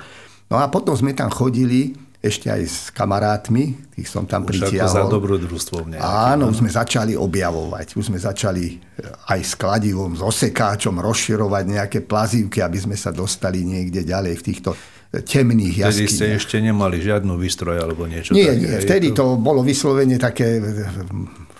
No 0.53 0.55
a 0.61 0.69
potom 0.69 0.93
sme 0.93 1.17
tam 1.17 1.33
chodili 1.33 1.97
ešte 2.23 2.47
aj 2.47 2.61
s 2.63 2.77
kamarátmi, 2.95 3.91
tých 3.91 4.07
som 4.07 4.23
tam 4.23 4.47
už 4.47 4.55
pritiahol. 4.55 4.87
Už 4.87 4.95
za 4.95 5.03
dobrodružstvom 5.11 5.91
nejakým. 5.91 6.07
Áno, 6.07 6.55
už 6.55 6.63
sme 6.63 6.71
začali 6.71 7.19
objavovať. 7.19 7.99
Už 7.99 8.07
sme 8.07 8.15
začali 8.15 8.79
eh, 8.79 9.35
aj 9.35 9.39
s 9.43 9.53
kladivom, 9.59 10.15
s 10.15 10.23
osekáčom 10.23 11.03
rozširovať 11.03 11.63
nejaké 11.67 11.99
plazívky, 12.07 12.63
aby 12.63 12.79
sme 12.79 12.95
sa 12.95 13.11
dostali 13.11 13.67
niekde 13.67 14.07
ďalej 14.07 14.39
v 14.39 14.43
týchto 14.55 14.71
eh, 14.71 15.19
temných 15.19 15.83
jaskyniach. 15.83 15.99
Vtedy 15.99 16.15
ste 16.15 16.25
ešte 16.39 16.57
nemali 16.63 17.03
žiadnu 17.03 17.35
výstroj 17.35 17.75
alebo 17.83 18.07
niečo 18.07 18.31
Nie, 18.31 18.55
také. 18.55 18.63
nie. 18.63 18.75
Vtedy 18.79 19.07
to... 19.11 19.35
to 19.35 19.43
bolo 19.43 19.59
vyslovene 19.59 20.15
také 20.15 20.63
eh, 20.63 20.87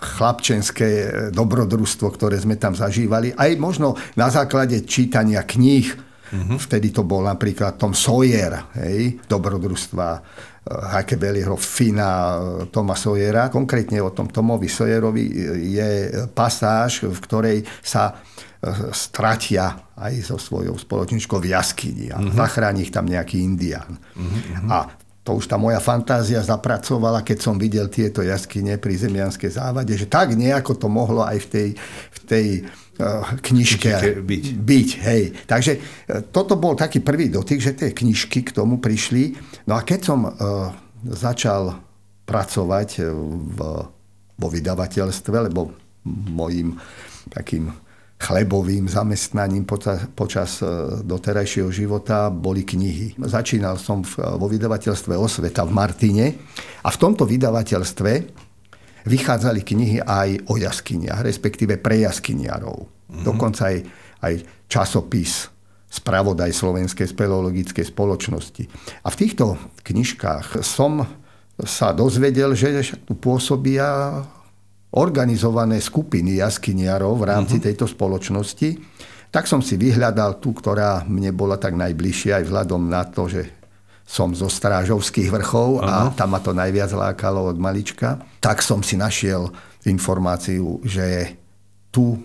chlapčenské 0.00 0.88
dobrodružstvo, 1.28 2.08
ktoré 2.08 2.40
sme 2.40 2.56
tam 2.56 2.72
zažívali. 2.72 3.36
Aj 3.36 3.52
možno 3.60 4.00
na 4.16 4.32
základe 4.32 4.80
čítania 4.88 5.44
kníh, 5.44 6.16
Mm-hmm. 6.34 6.58
Vtedy 6.58 6.90
to 6.90 7.06
bol 7.06 7.22
napríklad 7.22 7.78
Tom 7.78 7.94
Sawyer, 7.94 8.74
hej, 8.74 9.22
dobrodružstva 9.30 10.06
Huckleberryho 10.64 11.56
Fina 11.60 12.40
Toma 12.72 12.96
Sawyera. 12.96 13.52
Konkrétne 13.52 14.00
o 14.00 14.10
tom 14.16 14.32
Tomovi 14.32 14.68
Sawyerovi 14.68 15.24
je 15.60 15.88
pasáž, 16.32 17.04
v 17.04 17.18
ktorej 17.20 17.58
sa 17.84 18.08
e, 18.08 18.12
stratia 18.96 19.92
aj 19.92 20.24
so 20.24 20.40
svojou 20.40 20.72
spoločničkou 20.80 21.36
v 21.36 21.52
jaskyni 21.52 22.08
a 22.08 22.16
mm-hmm. 22.16 22.36
zachráni 22.36 22.88
ich 22.88 22.92
tam 22.94 23.04
nejaký 23.04 23.44
indián. 23.44 24.00
Mm-hmm. 24.16 24.72
A 24.72 24.88
to 25.24 25.36
už 25.36 25.48
tá 25.48 25.60
moja 25.60 25.80
fantázia 25.80 26.40
zapracovala, 26.40 27.24
keď 27.24 27.38
som 27.44 27.56
videl 27.60 27.88
tieto 27.92 28.24
jaskyne 28.24 28.80
pri 28.80 28.96
Zemianskej 28.96 29.56
závade, 29.56 29.92
že 29.96 30.08
tak 30.08 30.32
nejako 30.32 30.80
to 30.80 30.88
mohlo 30.88 31.24
aj 31.24 31.44
v 31.44 31.48
tej, 31.48 31.68
v 32.12 32.18
tej 32.24 32.46
Eh, 32.94 33.26
knižke 33.42 34.22
byť. 34.22 34.44
byť 34.54 34.88
hej. 35.02 35.22
Takže 35.50 35.72
eh, 35.74 36.22
toto 36.30 36.54
bol 36.54 36.78
taký 36.78 37.02
prvý 37.02 37.26
dotyk, 37.26 37.58
že 37.58 37.74
tie 37.74 37.90
knižky 37.90 38.46
k 38.46 38.54
tomu 38.54 38.78
prišli. 38.78 39.34
No 39.64 39.76
a 39.76 39.80
keď 39.82 40.00
som 40.04 40.28
uh, 40.28 40.32
začal 41.04 41.76
pracovať 42.24 43.04
v, 43.04 43.58
vo 44.34 44.48
vydavateľstve, 44.48 45.36
lebo 45.52 45.76
mojim 46.08 46.76
takým 47.28 47.68
chlebovým 48.16 48.88
zamestnaním 48.88 49.68
počas, 49.68 50.08
počas 50.16 50.64
doterajšieho 51.04 51.68
života 51.68 52.32
boli 52.32 52.64
knihy. 52.64 53.20
Začínal 53.20 53.76
som 53.76 54.00
v, 54.00 54.16
vo 54.40 54.48
vydavateľstve 54.48 55.12
Osveta 55.12 55.68
v 55.68 55.72
Martine 55.76 56.26
a 56.80 56.88
v 56.88 57.00
tomto 57.00 57.28
vydavateľstve 57.28 58.12
vychádzali 59.04 59.60
knihy 59.60 59.98
aj 60.00 60.48
o 60.48 60.56
jaskyniach, 60.56 61.20
respektíve 61.20 61.76
pre 61.76 62.08
jaskyniarov. 62.08 62.88
Mm-hmm. 62.88 63.24
Dokonca 63.28 63.68
aj, 63.68 63.78
aj 64.24 64.34
časopis 64.72 65.52
spravodaj 65.94 66.50
Slovenskej 66.50 67.06
speleologickej 67.06 67.86
spoločnosti. 67.86 68.66
A 69.06 69.08
v 69.14 69.18
týchto 69.18 69.54
knižkách 69.86 70.58
som 70.66 71.06
sa 71.62 71.94
dozvedel, 71.94 72.58
že 72.58 72.98
tu 73.06 73.14
pôsobia 73.14 74.18
organizované 74.94 75.78
skupiny 75.78 76.42
jaskyniarov 76.42 77.22
v 77.22 77.28
rámci 77.30 77.58
uh-huh. 77.58 77.66
tejto 77.70 77.86
spoločnosti. 77.86 78.78
Tak 79.30 79.46
som 79.50 79.62
si 79.62 79.74
vyhľadal 79.74 80.38
tú, 80.38 80.54
ktorá 80.54 81.06
mne 81.06 81.34
bola 81.34 81.58
tak 81.58 81.74
najbližšia 81.74 82.42
aj 82.42 82.44
vzhľadom 82.46 82.82
na 82.86 83.02
to, 83.06 83.26
že 83.26 83.42
som 84.04 84.36
zo 84.36 84.46
Strážovských 84.46 85.32
vrchov 85.32 85.80
a 85.80 86.12
tam 86.12 86.36
ma 86.36 86.40
to 86.42 86.52
najviac 86.52 86.92
lákalo 86.92 87.50
od 87.50 87.56
malička. 87.56 88.20
Tak 88.38 88.60
som 88.60 88.84
si 88.84 89.00
našiel 89.00 89.48
informáciu, 89.88 90.78
že 90.84 91.34
tu 91.88 92.20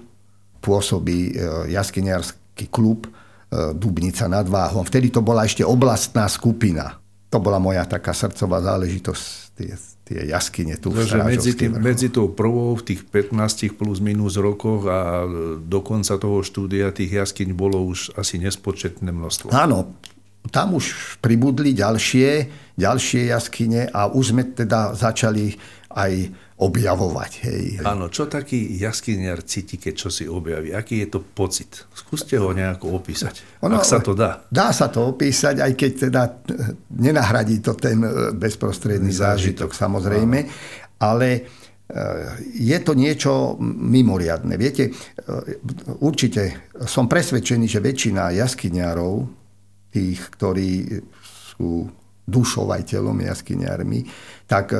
pôsobí 0.59 1.31
e, 1.31 1.71
jaskyniarský 1.71 2.67
klub 2.67 3.07
Dubnica 3.49 4.29
nad 4.29 4.45
Váhom. 4.45 4.85
Vtedy 4.85 5.09
to 5.09 5.25
bola 5.25 5.45
ešte 5.45 5.65
oblastná 5.65 6.29
skupina. 6.29 7.01
To 7.29 7.37
bola 7.41 7.57
moja 7.57 7.85
taká 7.85 8.13
srdcová 8.13 8.61
záležitosť, 8.61 9.21
tie, 9.57 9.71
tie 10.05 10.19
jaskyne 10.33 10.77
tu 10.81 10.89
Takže 10.89 11.21
medzi, 11.21 11.53
tým, 11.53 11.77
medzi 11.77 12.09
tou 12.09 12.33
prvou 12.33 12.73
v 12.77 12.93
tých 12.93 13.05
15 13.05 13.77
plus 13.77 14.01
minus 14.01 14.37
rokoch 14.37 14.85
a 14.89 15.25
do 15.61 15.79
konca 15.85 16.17
toho 16.17 16.41
štúdia 16.41 16.89
tých 16.89 17.21
jaskyň 17.21 17.53
bolo 17.53 17.85
už 17.85 18.17
asi 18.17 18.41
nespočetné 18.41 19.13
množstvo. 19.13 19.53
Áno, 19.53 19.93
tam 20.49 20.77
už 20.77 21.17
pribudli 21.21 21.77
ďalšie, 21.77 22.49
ďalšie 22.77 23.29
jaskyne 23.29 23.91
a 23.93 24.09
už 24.09 24.33
sme 24.33 24.43
teda 24.49 24.97
začali 24.97 25.53
aj 25.93 26.11
objavovať. 26.59 27.31
Hej. 27.47 27.63
Áno, 27.87 28.11
čo 28.11 28.27
taký 28.27 28.59
jaskyniar 28.75 29.47
cíti, 29.47 29.79
keď 29.79 29.93
čo 29.95 30.09
si 30.11 30.27
objaví? 30.27 30.75
Aký 30.75 30.99
je 30.99 31.07
to 31.07 31.19
pocit? 31.23 31.87
Skúste 31.95 32.35
ho 32.35 32.51
nejako 32.51 32.99
opísať, 32.99 33.63
ono, 33.63 33.79
ak 33.79 33.87
sa 33.87 34.03
to 34.03 34.11
dá. 34.11 34.43
Dá 34.51 34.75
sa 34.75 34.91
to 34.91 35.07
opísať, 35.07 35.63
aj 35.63 35.71
keď 35.79 35.91
teda 36.11 36.21
nenahradí 36.99 37.63
to 37.63 37.79
ten 37.79 38.03
e, 38.03 38.35
bezprostredný 38.35 39.07
zážitok, 39.07 39.71
zážitok 39.71 39.71
samozrejme, 39.71 40.37
Áno. 40.43 40.51
ale 40.99 41.27
e, 41.31 41.41
je 42.59 42.77
to 42.83 42.91
niečo 42.91 43.55
mimoriadne. 43.63 44.59
Viete, 44.59 44.91
určite 46.03 46.75
som 46.83 47.07
presvedčený, 47.07 47.71
že 47.71 47.79
väčšina 47.79 48.35
jaskyniarov 48.35 49.31
tých, 49.95 50.19
ktorí 50.35 50.91
sú 51.23 51.87
telom 52.85 53.15
jaskyniarmi, 53.15 54.05
tak 54.45 54.75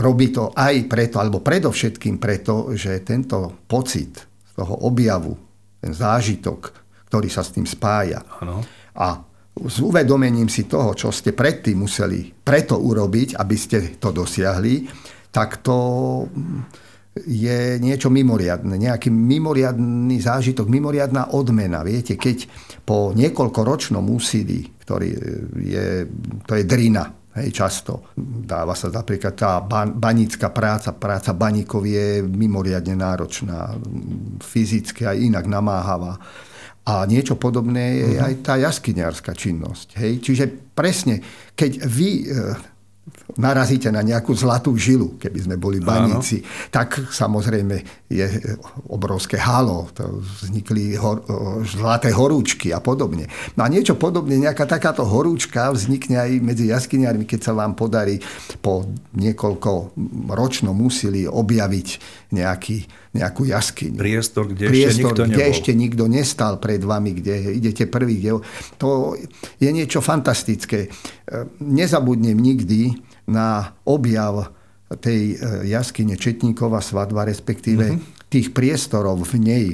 robí 0.00 0.32
to 0.32 0.52
aj 0.56 0.88
preto, 0.88 1.20
alebo 1.20 1.44
predovšetkým 1.44 2.16
preto, 2.16 2.72
že 2.76 3.04
tento 3.04 3.64
pocit 3.68 4.12
z 4.24 4.52
toho 4.56 4.86
objavu, 4.86 5.36
ten 5.80 5.92
zážitok, 5.92 6.72
ktorý 7.08 7.28
sa 7.28 7.42
s 7.44 7.54
tým 7.56 7.66
spája 7.66 8.22
ano. 8.40 8.62
a 8.96 9.24
s 9.60 9.76
uvedomením 9.82 10.48
si 10.48 10.64
toho, 10.64 10.94
čo 10.94 11.12
ste 11.12 11.36
predtým 11.36 11.84
museli 11.84 12.32
preto 12.32 12.78
urobiť, 12.80 13.36
aby 13.36 13.56
ste 13.58 13.98
to 13.98 14.14
dosiahli, 14.14 14.88
tak 15.34 15.60
to 15.60 15.76
je 17.26 17.76
niečo 17.82 18.08
mimoriadne, 18.08 18.78
nejaký 18.78 19.10
mimoriadný 19.10 20.22
zážitok, 20.22 20.70
mimoriadná 20.70 21.34
odmena. 21.34 21.82
Viete, 21.82 22.14
keď 22.14 22.46
po 22.86 23.10
niekoľkoročnom 23.12 24.06
úsilí, 24.06 24.70
ktorý 24.86 25.08
je, 25.58 25.86
to 26.46 26.52
je 26.54 26.64
drina, 26.64 27.19
hej, 27.40 27.50
často 27.52 28.12
dáva 28.20 28.76
sa 28.76 28.92
napríklad 28.92 29.34
tá 29.34 29.58
banická 29.90 30.52
práca, 30.52 30.92
práca 30.92 31.32
baníkov 31.32 31.88
je 31.88 32.20
mimoriadne 32.22 32.94
náročná, 32.94 33.74
fyzicky 34.44 35.08
aj 35.08 35.16
inak 35.16 35.44
namáhavá. 35.48 36.20
A 36.80 37.04
niečo 37.04 37.36
podobné 37.36 38.02
je 38.02 38.08
uh-huh. 38.16 38.26
aj 38.26 38.34
tá 38.40 38.54
jaskyniarská 38.56 39.36
činnosť. 39.36 40.00
Hej. 40.00 40.12
Čiže 40.24 40.44
presne, 40.72 41.20
keď 41.52 41.86
vy 41.86 42.08
e, 42.08 42.24
narazíte 43.38 43.88
na 43.94 44.02
nejakú 44.02 44.34
zlatú 44.34 44.74
žilu, 44.74 45.14
keby 45.20 45.38
sme 45.46 45.56
boli 45.56 45.78
baníci, 45.78 46.42
Áno. 46.42 46.70
tak 46.74 46.88
samozrejme 47.10 48.06
je 48.10 48.26
obrovské 48.90 49.38
halo, 49.38 49.86
to 49.94 50.22
vznikli 50.42 50.98
hor, 50.98 51.22
zlaté 51.62 52.10
horúčky 52.10 52.74
a 52.74 52.82
podobne. 52.82 53.30
No 53.54 53.62
a 53.62 53.68
niečo 53.70 53.94
podobne, 53.94 54.34
nejaká 54.34 54.66
takáto 54.66 55.06
horúčka 55.06 55.70
vznikne 55.70 56.18
aj 56.18 56.30
medzi 56.42 56.70
jaskyniarmi, 56.70 57.24
keď 57.24 57.40
sa 57.50 57.52
vám 57.54 57.78
podarí 57.78 58.18
po 58.58 58.86
niekoľko 59.14 59.94
ročnom 60.34 60.74
úsilí 60.74 61.30
objaviť 61.30 61.88
nejaký, 62.30 62.86
nejakú 63.14 63.46
jaskyňu. 63.46 63.98
Priestor, 63.98 64.50
kde 64.50 64.70
Priestor, 64.70 64.90
ešte 64.90 65.02
nikto 65.02 65.22
kde 65.26 65.34
nebol. 65.36 65.52
ešte 65.52 65.72
nikto 65.74 66.04
nestal 66.06 66.54
pred 66.62 66.82
vami, 66.82 67.10
kde 67.18 67.34
idete 67.58 67.84
prvý. 67.90 68.22
Kde... 68.22 68.30
To 68.78 69.18
je 69.58 69.70
niečo 69.70 69.98
fantastické. 69.98 70.90
Nezabudnem 71.58 72.38
nikdy, 72.38 73.10
na 73.30 73.78
objav 73.86 74.50
tej 74.98 75.38
e, 75.38 75.70
jaskyne 75.70 76.18
Četníkova 76.18 76.82
svadba, 76.82 77.22
respektíve 77.22 77.94
mm-hmm. 77.94 78.26
tých 78.26 78.50
priestorov 78.50 79.22
v 79.22 79.34
nej, 79.38 79.66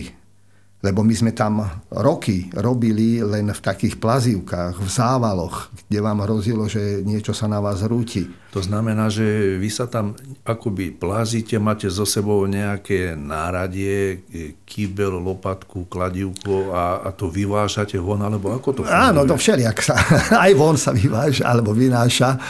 lebo 0.85 1.01
my 1.01 1.15
sme 1.17 1.33
tam 1.33 1.65
roky 1.89 2.53
robili 2.53 3.25
len 3.25 3.49
v 3.49 3.61
takých 3.65 3.97
plazívkach, 3.97 4.77
v 4.77 4.91
závaloch, 4.91 5.73
kde 5.89 5.99
vám 6.05 6.21
hrozilo, 6.21 6.69
že 6.69 7.01
niečo 7.01 7.33
sa 7.33 7.49
na 7.49 7.65
vás 7.65 7.81
rúti. 7.81 8.29
To 8.57 8.65
znamená, 8.65 9.13
že 9.13 9.57
vy 9.61 9.69
sa 9.69 9.85
tam 9.85 10.17
akoby 10.41 10.97
plázite, 10.97 11.61
máte 11.61 11.93
so 11.93 12.09
sebou 12.09 12.41
nejaké 12.49 13.13
náradie, 13.13 14.25
kýbel, 14.65 15.21
lopatku, 15.21 15.85
kladívko 15.93 16.73
a, 16.73 17.05
a 17.05 17.13
to 17.13 17.29
vyvážate 17.29 18.01
von, 18.01 18.25
alebo 18.25 18.57
ako 18.57 18.81
to 18.81 18.83
funguje? 18.85 18.97
Áno, 19.13 19.29
to 19.29 19.37
všelijak 19.37 19.77
sa, 19.85 20.01
aj 20.49 20.53
von 20.57 20.81
sa 20.81 20.97
vyváža, 20.97 21.45
alebo 21.45 21.77
vynáša, 21.77 22.41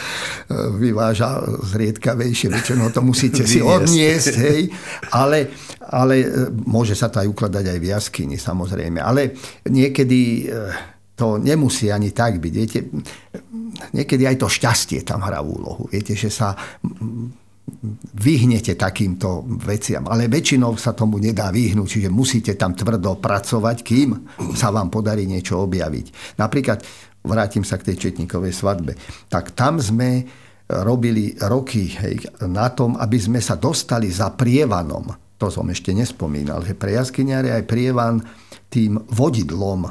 vyváža 0.79 1.43
zriedkavejšie, 1.75 2.55
väčšinou 2.55 2.87
to 2.95 3.03
musíte 3.03 3.43
si 3.43 3.59
odniesť, 3.59 4.33
hej, 4.39 4.71
ale, 5.11 5.51
ale 5.91 6.15
e, 6.23 6.27
môže 6.67 6.93
sa 6.93 7.07
to 7.07 7.23
aj 7.23 7.27
ukladať 7.27 7.65
aj 7.71 7.79
v 7.79 7.89
jaskyni, 7.89 8.37
samozrejme, 8.39 8.99
ale 8.99 9.35
niekedy 9.67 10.19
e, 10.19 10.43
to 11.17 11.41
nemusí 11.41 11.89
ani 11.89 12.13
tak 12.13 12.37
byť. 12.37 12.53
Viete, 12.53 12.79
niekedy 13.95 14.23
aj 14.29 14.37
to 14.37 14.47
šťastie 14.47 15.01
tam 15.01 15.25
hrá 15.25 15.41
úlohu. 15.41 15.89
Viete, 15.89 16.13
že 16.13 16.29
sa 16.29 16.53
vyhnete 18.15 18.79
takýmto 18.79 19.43
veciam. 19.59 20.07
Ale 20.07 20.31
väčšinou 20.31 20.79
sa 20.79 20.95
tomu 20.95 21.19
nedá 21.19 21.51
vyhnúť, 21.51 21.99
čiže 21.99 22.09
musíte 22.13 22.55
tam 22.55 22.71
tvrdo 22.71 23.19
pracovať, 23.19 23.77
kým 23.83 24.09
sa 24.55 24.71
vám 24.71 24.87
podarí 24.87 25.27
niečo 25.27 25.59
objaviť. 25.67 26.37
Napríklad, 26.39 26.79
vrátim 27.27 27.67
sa 27.67 27.75
k 27.75 27.91
tej 27.91 28.07
Četníkovej 28.07 28.55
svadbe, 28.55 28.95
tak 29.27 29.51
tam 29.51 29.83
sme 29.83 30.23
robili 30.67 31.35
roky 31.47 31.91
hej, 31.95 32.27
na 32.43 32.71
tom, 32.71 32.99
aby 32.99 33.17
sme 33.19 33.39
sa 33.39 33.55
dostali 33.55 34.11
za 34.11 34.31
prievanom. 34.35 35.26
To 35.37 35.53
som 35.53 35.69
ešte 35.69 35.93
nespomínal, 35.93 36.65
že 36.65 36.73
pre 36.73 36.97
jaskyniare 36.97 37.53
aj 37.53 37.63
prievan 37.69 38.25
tým 38.73 38.97
vodidlom 39.09 39.85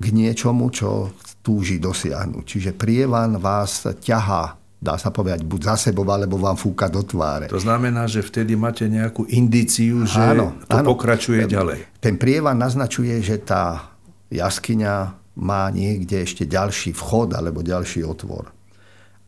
k 0.00 0.04
niečomu, 0.08 0.72
čo 0.72 1.12
túži 1.44 1.76
dosiahnuť. 1.76 2.44
Čiže 2.44 2.70
prievan 2.72 3.36
vás 3.36 3.84
ťahá 3.84 4.60
dá 4.80 4.96
sa 4.96 5.12
povedať, 5.12 5.44
buď 5.44 5.60
za 5.60 5.76
sebou, 5.76 6.08
alebo 6.08 6.40
vám 6.40 6.56
fúka 6.56 6.88
do 6.88 7.04
tváre. 7.04 7.52
To 7.52 7.60
znamená, 7.60 8.08
že 8.08 8.24
vtedy 8.24 8.56
máte 8.56 8.88
nejakú 8.88 9.28
indíciu, 9.28 10.08
že 10.08 10.16
áno, 10.16 10.56
to 10.64 10.80
áno. 10.80 10.96
pokračuje 10.96 11.44
ten, 11.44 11.52
ďalej. 11.52 11.78
Ten 12.00 12.16
prievan 12.16 12.56
naznačuje, 12.56 13.20
že 13.20 13.36
tá 13.44 13.92
jaskyňa 14.32 14.94
má 15.36 15.68
niekde 15.68 16.24
ešte 16.24 16.48
ďalší 16.48 16.96
vchod 16.96 17.36
alebo 17.36 17.60
ďalší 17.60 18.08
otvor. 18.08 18.48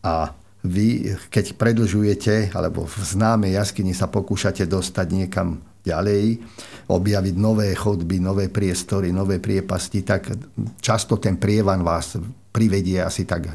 A 0.02 0.32
vy, 0.62 1.18
keď 1.26 1.58
predlžujete, 1.58 2.54
alebo 2.54 2.86
v 2.86 3.02
známej 3.02 3.58
jaskyni 3.58 3.90
sa 3.94 4.06
pokúšate 4.06 4.66
dostať 4.66 5.10
niekam 5.10 5.58
ďalej, 5.82 6.38
objaviť 6.86 7.34
nové 7.34 7.74
chodby, 7.74 8.22
nové 8.22 8.46
priestory, 8.46 9.10
nové 9.10 9.42
priepasti, 9.42 10.06
tak 10.06 10.30
často 10.78 11.18
ten 11.18 11.34
prievan 11.34 11.82
vás 11.82 12.14
privedie 12.54 13.02
asi 13.02 13.26
tak 13.26 13.50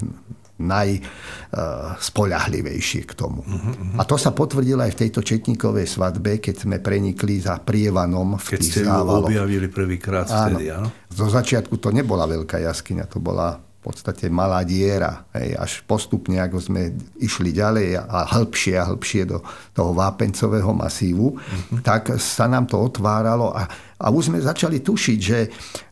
najspoľahlivejšie 0.57 3.05
k 3.05 3.13
tomu. 3.13 3.45
Uh-huh, 3.45 3.77
uh-huh. 3.77 4.01
A 4.01 4.09
to 4.09 4.17
sa 4.17 4.33
potvrdilo 4.33 4.81
aj 4.81 4.97
v 4.97 5.05
tejto 5.05 5.21
Četníkovej 5.21 5.85
svadbe, 5.85 6.41
keď 6.41 6.65
sme 6.65 6.81
prenikli 6.81 7.37
za 7.37 7.61
prievanom 7.61 8.41
v 8.41 8.57
keď 8.57 8.61
ste 8.65 8.81
závaloch. 8.81 9.29
objavili 9.29 9.69
prvýkrát 9.69 10.25
vtedy, 10.25 10.73
áno? 10.73 10.89
Zo 11.13 11.29
začiatku 11.29 11.77
to 11.77 11.93
nebola 11.93 12.25
veľká 12.25 12.57
jaskyňa, 12.57 13.05
to 13.05 13.21
bola 13.21 13.61
podstate 13.87 14.27
malá 14.27 14.67
diera. 14.67 15.23
Hej, 15.31 15.55
až 15.55 15.71
postupne, 15.87 16.35
ako 16.43 16.59
sme 16.59 16.91
išli 17.23 17.55
ďalej 17.55 17.95
a 18.03 18.27
hĺbšie 18.27 18.75
a 18.75 18.87
hĺbšie 18.91 19.23
do 19.23 19.39
toho 19.71 19.95
vápencového 19.95 20.75
masívu, 20.75 21.33
mm-hmm. 21.33 21.79
tak 21.87 22.19
sa 22.19 22.51
nám 22.51 22.67
to 22.67 22.75
otváralo 22.75 23.55
a, 23.55 23.63
a 23.95 24.11
už 24.11 24.29
sme 24.29 24.43
začali 24.43 24.83
tušiť, 24.83 25.19
že 25.19 25.39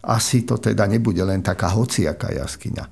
asi 0.03 0.43
to 0.43 0.59
teda 0.59 0.83
nebude 0.91 1.23
len 1.23 1.39
taká 1.39 1.71
hociaká 1.71 2.35
jaskyňa. 2.35 2.85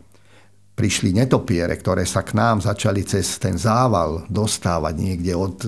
Prišli 0.74 1.14
netopiere, 1.14 1.78
ktoré 1.78 2.02
sa 2.02 2.26
k 2.26 2.34
nám 2.34 2.64
začali 2.64 3.06
cez 3.06 3.38
ten 3.38 3.60
zával 3.60 4.26
dostávať 4.26 4.96
niekde 4.98 5.38
od 5.38 5.62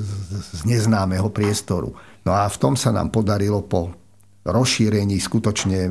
z 0.55 0.61
neznámeho 0.65 1.29
priestoru. 1.29 1.93
No 2.25 2.31
a 2.33 2.49
v 2.49 2.57
tom 2.57 2.73
sa 2.73 2.89
nám 2.89 3.13
podarilo 3.13 3.61
po 3.61 3.93
rozšírení 4.45 5.17
skutočne 5.17 5.89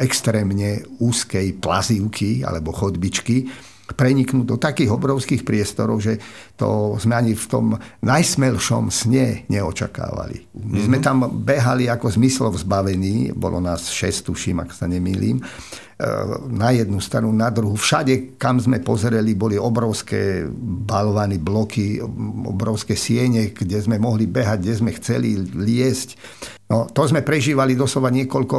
extrémne 0.00 0.80
úzkej 0.98 1.60
plazívky 1.60 2.40
alebo 2.40 2.72
chodbičky 2.72 3.44
preniknúť 4.00 4.46
do 4.48 4.56
takých 4.56 4.96
obrovských 4.96 5.44
priestorov, 5.44 6.00
že 6.00 6.16
to 6.56 6.96
sme 6.96 7.20
ani 7.20 7.36
v 7.36 7.44
tom 7.44 7.76
najsmelšom 8.00 8.88
sne 8.88 9.44
neočakávali. 9.52 10.56
My 10.56 10.80
sme 10.80 10.98
mhm. 10.98 11.04
tam 11.04 11.28
behali 11.44 11.92
ako 11.92 12.08
zmyslov 12.08 12.56
zbavení, 12.56 13.36
bolo 13.36 13.60
nás 13.60 13.92
šest, 13.92 14.24
tuším, 14.24 14.64
ak 14.64 14.72
sa 14.72 14.88
nemýlim, 14.88 15.44
na 16.48 16.72
jednu 16.72 16.96
stranu, 16.96 17.28
na 17.28 17.52
druhú. 17.52 17.76
Všade, 17.76 18.40
kam 18.40 18.56
sme 18.56 18.80
pozreli, 18.80 19.36
boli 19.36 19.60
obrovské 19.60 20.48
balvany, 20.88 21.36
bloky, 21.36 22.00
obrovské 22.48 22.96
siene, 22.96 23.52
kde 23.52 23.84
sme 23.84 24.00
mohli 24.00 24.24
behať, 24.24 24.64
kde 24.64 24.74
sme 24.80 24.96
chceli 24.96 25.36
liesť. 25.36 26.16
No, 26.72 26.88
to 26.88 27.04
sme 27.04 27.20
prežívali 27.20 27.76
doslova 27.76 28.08
niekoľko, 28.08 28.56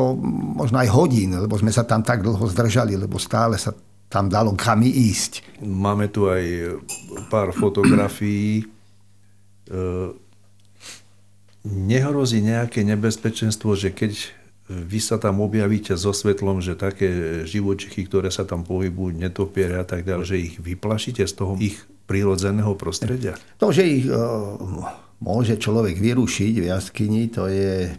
možno 0.61 0.77
aj 0.85 0.89
hodín, 0.93 1.33
lebo 1.33 1.57
sme 1.57 1.73
sa 1.73 1.81
tam 1.81 2.05
tak 2.05 2.21
dlho 2.21 2.45
zdržali, 2.45 2.93
lebo 2.93 3.17
stále 3.17 3.57
sa 3.57 3.73
tam 4.11 4.27
dalo 4.27 4.51
kam 4.59 4.83
ísť. 4.83 5.63
Máme 5.63 6.11
tu 6.11 6.27
aj 6.27 6.75
pár 7.31 7.55
fotografií. 7.55 8.61
E, 8.61 8.65
nehrozí 11.63 12.43
nejaké 12.43 12.83
nebezpečenstvo, 12.83 13.71
že 13.79 13.95
keď 13.95 14.11
vy 14.71 14.99
sa 15.03 15.19
tam 15.19 15.43
objavíte 15.43 15.95
so 15.95 16.15
svetlom, 16.15 16.63
že 16.63 16.79
také 16.79 17.43
živočichy, 17.43 18.07
ktoré 18.07 18.31
sa 18.31 18.47
tam 18.47 18.63
pohybujú, 18.63 19.15
netopiere 19.15 19.79
a 19.79 19.85
tak 19.87 20.07
ďalej, 20.07 20.25
že 20.27 20.37
ich 20.39 20.55
vyplašíte 20.59 21.23
z 21.27 21.33
toho 21.35 21.59
ich 21.59 21.79
prírodzeného 22.07 22.75
prostredia? 22.79 23.35
To, 23.59 23.75
že 23.75 23.83
ich 23.83 24.07
uh, 24.07 24.55
môže 25.19 25.59
človek 25.59 25.99
vyrušiť 25.99 26.53
v 26.59 26.69
jaskyni, 26.71 27.27
to 27.31 27.51
je, 27.51 27.91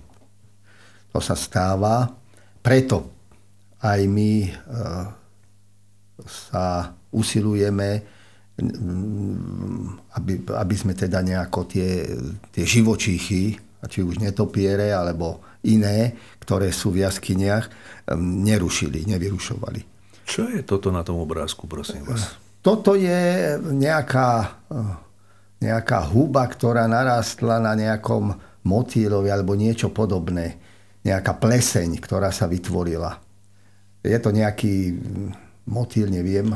to 1.12 1.18
sa 1.20 1.36
stáva. 1.36 2.08
Preto 2.64 3.12
aj 3.84 4.00
my 4.08 4.32
sa 6.26 6.94
usilujeme 7.12 8.20
aby, 10.12 10.32
aby 10.44 10.74
sme 10.76 10.92
teda 10.92 11.24
nejako 11.24 11.64
tie, 11.66 12.04
tie 12.52 12.64
živočíchy, 12.68 13.56
či 13.88 13.98
už 14.04 14.20
netopiere, 14.22 14.92
alebo 14.94 15.42
iné, 15.66 16.14
ktoré 16.38 16.70
sú 16.70 16.94
v 16.94 17.02
jaskyniach, 17.02 17.72
nerušili, 18.20 19.08
nevyrušovali. 19.08 19.80
Čo 20.22 20.46
je 20.52 20.62
toto 20.62 20.94
na 20.94 21.02
tom 21.02 21.18
obrázku, 21.18 21.66
prosím 21.66 22.06
vás? 22.06 22.38
Toto 22.62 22.94
je 22.94 23.58
nejaká, 23.58 24.62
nejaká 25.58 25.98
huba, 26.14 26.46
ktorá 26.46 26.86
narastla 26.86 27.58
na 27.58 27.74
nejakom 27.74 28.38
motýlovi 28.62 29.34
alebo 29.34 29.58
niečo 29.58 29.90
podobné. 29.90 30.62
Nejaká 31.02 31.34
pleseň, 31.42 31.98
ktorá 31.98 32.30
sa 32.30 32.46
vytvorila. 32.46 33.18
Je 34.06 34.14
to 34.22 34.30
nejaký 34.30 34.94
motýl, 35.66 36.10
neviem, 36.10 36.54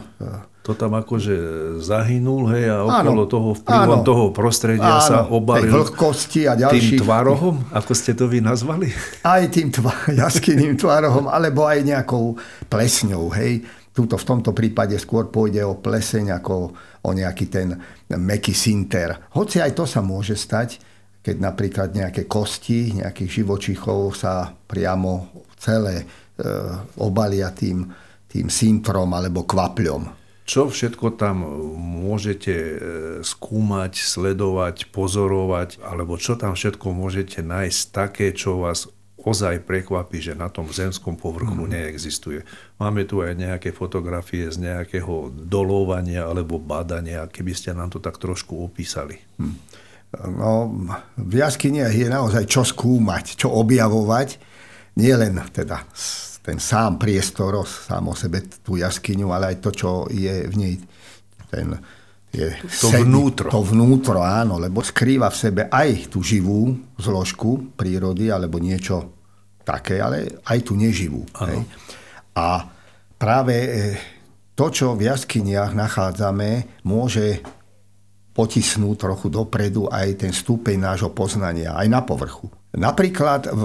to 0.66 0.74
tam 0.74 0.98
akože 0.98 1.36
zahynul, 1.78 2.50
hej, 2.50 2.74
a 2.74 2.82
okolo 2.82 3.22
áno, 3.22 3.30
toho 3.30 3.48
vplyvom 3.54 4.02
áno, 4.02 4.06
toho 4.06 4.24
prostredia 4.34 4.98
áno, 4.98 5.06
sa 5.06 5.18
obalil 5.30 5.70
vlhkosti 5.70 6.50
a 6.50 6.58
ďalších. 6.58 6.98
tým 6.98 7.06
tvarohom, 7.06 7.54
ako 7.70 7.92
ste 7.94 8.18
to 8.18 8.26
vy 8.26 8.42
nazvali? 8.42 8.90
Aj 9.22 9.46
tým 9.46 9.70
tva, 9.70 9.94
jaskyným 10.26 10.74
tvarohom, 10.74 11.30
alebo 11.30 11.70
aj 11.70 11.86
nejakou 11.86 12.34
plesňou, 12.66 13.30
hej. 13.38 13.62
Tuto 13.94 14.18
v 14.18 14.26
tomto 14.26 14.50
prípade 14.52 14.98
skôr 14.98 15.30
pôjde 15.30 15.62
o 15.62 15.78
pleseň 15.78 16.34
ako 16.42 16.74
o 17.06 17.10
nejaký 17.14 17.46
ten 17.46 17.78
meký 18.10 18.52
sinter. 18.52 19.30
Hoci 19.38 19.62
aj 19.62 19.72
to 19.72 19.86
sa 19.86 20.02
môže 20.02 20.34
stať, 20.34 20.82
keď 21.22 21.36
napríklad 21.40 21.94
nejaké 21.94 22.26
kosti 22.26 23.02
nejakých 23.02 23.42
živočichov 23.42 24.18
sa 24.18 24.50
priamo 24.50 25.30
celé 25.56 26.02
e, 26.02 26.04
obalia 26.98 27.54
tým, 27.54 27.86
tým 28.30 28.50
sintrom 28.50 29.10
alebo 29.14 29.46
kvapľom. 29.46 30.26
Čo 30.46 30.70
všetko 30.70 31.18
tam 31.18 31.42
môžete 31.74 32.54
e, 32.54 32.74
skúmať, 33.26 33.98
sledovať, 33.98 34.94
pozorovať, 34.94 35.82
alebo 35.82 36.14
čo 36.14 36.38
tam 36.38 36.54
všetko 36.54 36.94
môžete 36.94 37.42
nájsť 37.42 37.80
také, 37.90 38.30
čo 38.30 38.62
vás 38.62 38.86
ozaj 39.26 39.66
prekvapí, 39.66 40.22
že 40.22 40.38
na 40.38 40.46
tom 40.46 40.70
zemskom 40.70 41.18
povrchu 41.18 41.66
mm. 41.66 41.70
neexistuje. 41.74 42.46
Máme 42.78 43.02
tu 43.10 43.26
aj 43.26 43.34
nejaké 43.34 43.74
fotografie 43.74 44.46
z 44.46 44.62
nejakého 44.62 45.34
dolovania 45.34 46.30
alebo 46.30 46.62
badania, 46.62 47.26
keby 47.26 47.50
ste 47.50 47.74
nám 47.74 47.90
to 47.90 47.98
tak 47.98 48.22
trošku 48.22 48.54
opísali. 48.62 49.18
Mm. 49.42 49.58
No, 50.38 50.70
v 51.18 51.42
jaskyniach 51.42 51.90
je 51.90 52.06
naozaj 52.06 52.46
čo 52.46 52.62
skúmať, 52.62 53.34
čo 53.34 53.50
objavovať. 53.50 54.38
Nie 54.96 55.18
len 55.18 55.42
teda 55.50 55.82
ten 56.46 56.62
sám 56.62 56.94
priestor, 57.02 57.66
sám 57.66 58.06
o 58.06 58.14
sebe 58.14 58.46
tú 58.62 58.78
jaskyňu, 58.78 59.34
ale 59.34 59.50
aj 59.50 59.56
to, 59.58 59.70
čo 59.74 59.90
je 60.06 60.46
v 60.46 60.54
nej 60.54 60.74
ten 61.50 61.74
je 62.36 62.52
to 62.68 62.92
sedí, 62.92 63.08
vnútro. 63.08 63.48
To 63.48 63.64
vnútro, 63.64 64.20
áno, 64.20 64.60
lebo 64.60 64.84
skrýva 64.84 65.32
v 65.32 65.40
sebe 65.40 65.62
aj 65.72 66.12
tú 66.12 66.20
živú 66.20 66.76
zložku 67.00 67.72
prírody 67.72 68.28
alebo 68.28 68.60
niečo 68.60 69.16
také, 69.64 70.04
ale 70.04 70.44
aj 70.44 70.58
tú 70.60 70.76
neživú. 70.76 71.24
Hej. 71.42 71.64
A 72.36 72.68
práve 73.16 73.56
e, 73.56 73.68
to, 74.52 74.68
čo 74.68 74.92
v 74.94 75.08
jaskyniach 75.08 75.72
nachádzame, 75.72 76.82
môže 76.84 77.40
potisnúť 78.36 78.96
trochu 79.00 79.32
dopredu 79.32 79.88
aj 79.88 80.28
ten 80.28 80.32
stupeň 80.36 80.76
nášho 80.76 81.10
poznania, 81.16 81.72
aj 81.72 81.88
na 81.88 82.04
povrchu. 82.04 82.52
Napríklad 82.76 83.48
v 83.48 83.64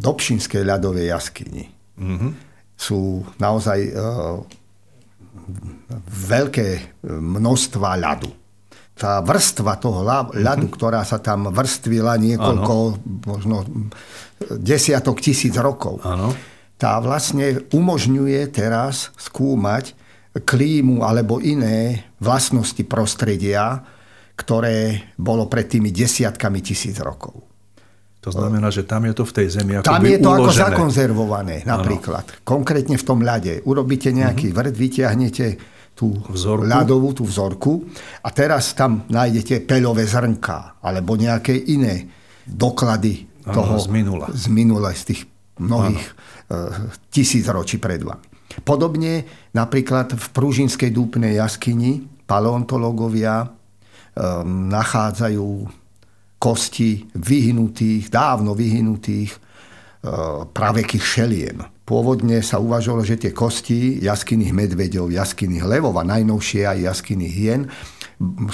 Dobšinskej 0.00 0.64
ľadovej 0.64 1.12
jaskyni 1.12 1.68
mm-hmm. 2.00 2.30
sú 2.72 3.20
naozaj 3.36 3.78
e, 3.84 3.92
veľké 6.08 6.68
množstva 7.04 8.00
ľadu 8.00 8.32
tá 9.00 9.24
vrstva 9.24 9.80
toho 9.80 10.04
ľadu, 10.04 10.68
mm-hmm. 10.68 10.76
ktorá 10.76 11.00
sa 11.08 11.16
tam 11.24 11.48
vrstvila 11.48 12.20
niekoľko, 12.20 12.74
ano. 12.76 13.00
možno 13.24 13.64
desiatok 14.60 15.24
tisíc 15.24 15.56
rokov, 15.56 16.04
ano. 16.04 16.36
tá 16.76 17.00
vlastne 17.00 17.64
umožňuje 17.72 18.44
teraz 18.52 19.08
skúmať 19.16 19.96
klímu 20.36 21.00
alebo 21.00 21.40
iné 21.40 22.12
vlastnosti 22.20 22.84
prostredia, 22.84 23.80
ktoré 24.36 25.10
bolo 25.16 25.48
pred 25.48 25.64
tými 25.64 25.88
desiatkami 25.88 26.60
tisíc 26.60 27.00
rokov. 27.00 27.49
To 28.20 28.28
znamená, 28.28 28.68
že 28.68 28.84
tam 28.84 29.08
je 29.08 29.16
to 29.16 29.24
v 29.24 29.32
tej 29.32 29.46
zemi 29.48 29.80
ako 29.80 29.88
Tam 29.88 30.04
je 30.04 30.18
to 30.20 30.28
uložené. 30.28 30.44
ako 30.44 30.50
zakonzervované 30.52 31.56
napríklad. 31.64 32.24
Ano. 32.28 32.44
Konkrétne 32.44 33.00
v 33.00 33.04
tom 33.04 33.24
ľade. 33.24 33.64
Urobíte 33.64 34.12
nejaký 34.12 34.52
uh-huh. 34.52 34.60
vrt, 34.60 34.74
vyťahnete 34.76 35.46
tú 35.96 36.16
vzorku. 36.28 36.68
ľadovú, 36.68 37.16
tú 37.16 37.24
vzorku 37.24 37.84
a 38.24 38.28
teraz 38.32 38.76
tam 38.76 39.08
nájdete 39.08 39.64
peľové 39.64 40.04
zrnka 40.04 40.80
alebo 40.84 41.16
nejaké 41.16 41.52
iné 41.72 42.08
doklady 42.44 43.28
ano, 43.48 43.56
toho 43.56 43.74
z 43.80 43.88
minula. 43.88 44.26
Z 44.32 44.44
minula, 44.52 44.92
z 44.96 45.02
tých 45.12 45.22
mnohých 45.60 46.04
ano. 46.52 46.88
E, 46.88 47.08
tisíc 47.12 47.44
ročí 47.48 47.76
pred 47.76 48.00
vami. 48.00 48.28
Podobne 48.64 49.24
napríklad 49.56 50.12
v 50.16 50.26
Prúžinskej 50.34 50.90
dúpnej 50.90 51.38
jaskyni 51.38 52.02
paleontológovia 52.26 53.46
um, 53.46 54.66
nachádzajú 54.66 55.46
kosti 56.40 57.04
vyhnutých, 57.12 58.08
dávno 58.08 58.56
vyhnutých 58.56 59.36
uh, 59.36 60.48
pravekých 60.48 61.04
šeliem 61.04 61.60
Pôvodne 61.90 62.38
sa 62.38 62.62
uvažovalo, 62.62 63.02
že 63.02 63.18
tie 63.18 63.34
kosti 63.34 63.98
jaskyných 64.06 64.54
medveďov, 64.54 65.10
jaskyných 65.10 65.66
levov 65.66 65.98
a 65.98 66.06
najnovšie 66.06 66.62
aj 66.62 66.86
jaskyných 66.86 67.34
hien 67.34 67.66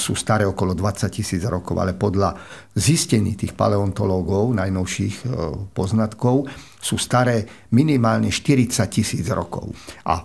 sú 0.01 0.17
staré 0.17 0.49
okolo 0.49 0.73
20 0.73 1.05
tisíc 1.13 1.45
rokov, 1.45 1.77
ale 1.77 1.93
podľa 1.93 2.33
zistení 2.73 3.37
tých 3.37 3.53
paleontológov, 3.53 4.57
najnovších 4.57 5.17
e, 5.21 5.25
poznatkov, 5.69 6.49
sú 6.81 6.97
staré 6.97 7.45
minimálne 7.77 8.33
40 8.33 8.73
tisíc 8.89 9.29
rokov. 9.29 9.69
A 10.09 10.25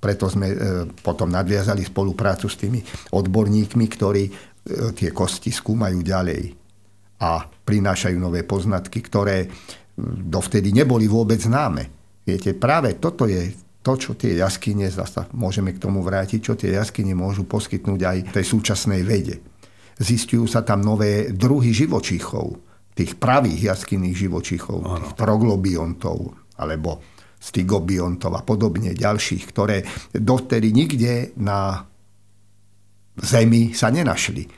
preto 0.00 0.32
sme 0.32 0.48
e, 0.48 0.56
potom 1.04 1.28
nadviazali 1.28 1.84
spoluprácu 1.84 2.48
s 2.48 2.56
tými 2.56 2.80
odborníkmi, 3.12 3.84
ktorí 3.92 4.24
e, 4.24 4.32
tie 4.96 5.12
kosti 5.12 5.52
skúmajú 5.52 6.00
ďalej 6.00 6.57
a 7.18 7.42
prinášajú 7.46 8.16
nové 8.18 8.46
poznatky, 8.46 9.02
ktoré 9.02 9.50
dovtedy 10.28 10.70
neboli 10.70 11.10
vôbec 11.10 11.42
známe. 11.42 11.90
Viete, 12.22 12.54
práve 12.54 12.94
toto 13.02 13.26
je 13.26 13.50
to, 13.82 13.96
čo 13.98 14.14
tie 14.14 14.38
jaskyne, 14.38 14.86
zase 14.92 15.26
môžeme 15.34 15.74
k 15.74 15.82
tomu 15.82 16.04
vrátiť, 16.04 16.40
čo 16.42 16.54
tie 16.54 16.76
jaskyne 16.76 17.16
môžu 17.16 17.48
poskytnúť 17.48 18.00
aj 18.04 18.18
tej 18.36 18.44
súčasnej 18.44 19.02
vede. 19.02 19.42
Zistujú 19.98 20.46
sa 20.46 20.62
tam 20.62 20.84
nové 20.84 21.34
druhy 21.34 21.74
živočíchov, 21.74 22.60
tých 22.94 23.18
pravých 23.18 23.74
jaskyných 23.74 24.16
živočíchov, 24.28 24.78
tých 24.82 25.12
troglobiontov, 25.18 26.36
alebo 26.58 27.02
stigobiontov 27.38 28.34
a 28.34 28.42
podobne 28.42 28.94
ďalších, 28.94 29.42
ktoré 29.50 29.86
dovtedy 30.14 30.74
nikde 30.74 31.34
na 31.38 31.86
Zemi 33.18 33.74
sa 33.74 33.90
nenašli. 33.90 34.57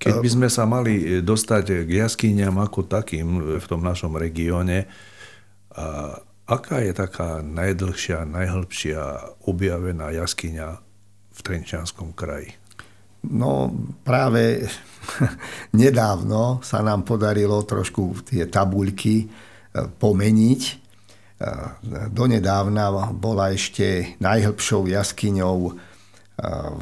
Keď 0.00 0.16
by 0.16 0.28
sme 0.32 0.48
sa 0.48 0.64
mali 0.64 1.20
dostať 1.20 1.84
k 1.84 1.90
jaskyniam 2.00 2.56
ako 2.56 2.88
takým 2.88 3.60
v 3.60 3.66
tom 3.68 3.84
našom 3.84 4.16
regióne, 4.16 4.88
Aká 6.50 6.82
je 6.82 6.90
taká 6.90 7.46
najdlhšia, 7.46 8.26
najhlbšia 8.26 9.02
objavená 9.46 10.10
jaskyňa 10.10 10.68
v 11.30 11.38
Trenčianskom 11.46 12.10
kraji? 12.10 12.58
No 13.30 13.70
práve 14.02 14.66
nedávno 15.86 16.58
sa 16.66 16.82
nám 16.82 17.06
podarilo 17.06 17.62
trošku 17.62 18.26
tie 18.26 18.50
tabuľky 18.50 19.14
e, 19.22 19.26
pomeniť. 19.94 20.62
E, 20.66 20.74
donedávna 22.10 23.14
bola 23.14 23.54
ešte 23.54 24.18
najhlbšou 24.18 24.90
jaskyňou 24.90 25.58
e, 25.70 25.72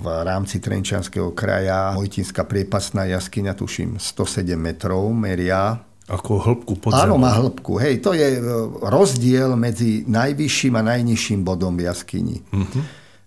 v 0.02 0.06
rámci 0.22 0.62
Trenčianského 0.62 1.34
kraja 1.34 1.90
Mojtinská 1.98 2.46
priepasná 2.46 3.10
jaskyňa, 3.10 3.58
tuším 3.58 3.98
107 3.98 4.54
metrov 4.54 5.10
meria 5.10 5.82
ako 6.08 6.40
hĺbku 6.40 6.80
podzemia. 6.80 7.04
Áno, 7.04 7.20
má 7.20 7.36
hĺbku. 7.36 7.76
Hej, 7.76 8.00
to 8.00 8.16
je 8.16 8.40
e, 8.40 8.42
rozdiel 8.80 9.52
medzi 9.60 10.08
najvyšším 10.08 10.80
a 10.80 10.82
najnižším 10.96 11.44
bodom 11.44 11.76
v 11.76 11.84
jaskyni. 11.84 12.40
Uh-huh. 12.48 12.82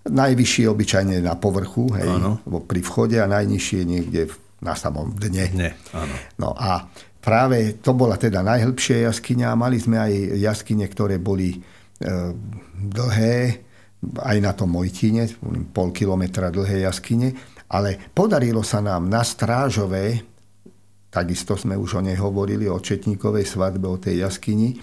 Najvyšší 0.09 0.65
je 0.65 0.69
obyčajne 0.73 1.15
na 1.21 1.37
povrchu, 1.37 1.93
hej, 1.93 2.09
pri 2.41 2.81
vchode 2.81 3.21
a 3.21 3.29
najnižší 3.29 3.73
je 3.77 3.85
niekde 3.85 4.21
na 4.65 4.73
samom 4.73 5.13
dne. 5.13 5.45
dne 5.53 5.69
áno. 5.93 6.15
No 6.41 6.49
a 6.57 6.89
práve 7.21 7.77
to 7.85 7.93
bola 7.93 8.17
teda 8.17 8.41
najhlbšia 8.41 9.05
jaskyňa 9.13 9.53
mali 9.53 9.77
sme 9.77 10.01
aj 10.01 10.41
jaskyne, 10.41 10.89
ktoré 10.89 11.21
boli 11.21 11.53
e, 11.53 11.59
dlhé, 12.81 13.61
aj 14.01 14.37
na 14.41 14.51
tom 14.57 14.73
Mojtine, 14.73 15.29
pol 15.69 15.93
kilometra 15.93 16.49
dlhé 16.49 16.85
jaskyne, 16.89 17.37
ale 17.69 18.11
podarilo 18.11 18.65
sa 18.65 18.81
nám 18.81 19.05
na 19.07 19.21
Strážové 19.21 20.31
takisto 21.11 21.59
sme 21.59 21.75
už 21.75 21.99
o 21.99 22.01
nej 22.01 22.15
hovorili, 22.15 22.71
o 22.71 22.79
Četníkovej 22.79 23.43
svadbe, 23.43 23.85
o 23.91 23.99
tej 23.99 24.23
jaskyni, 24.23 24.79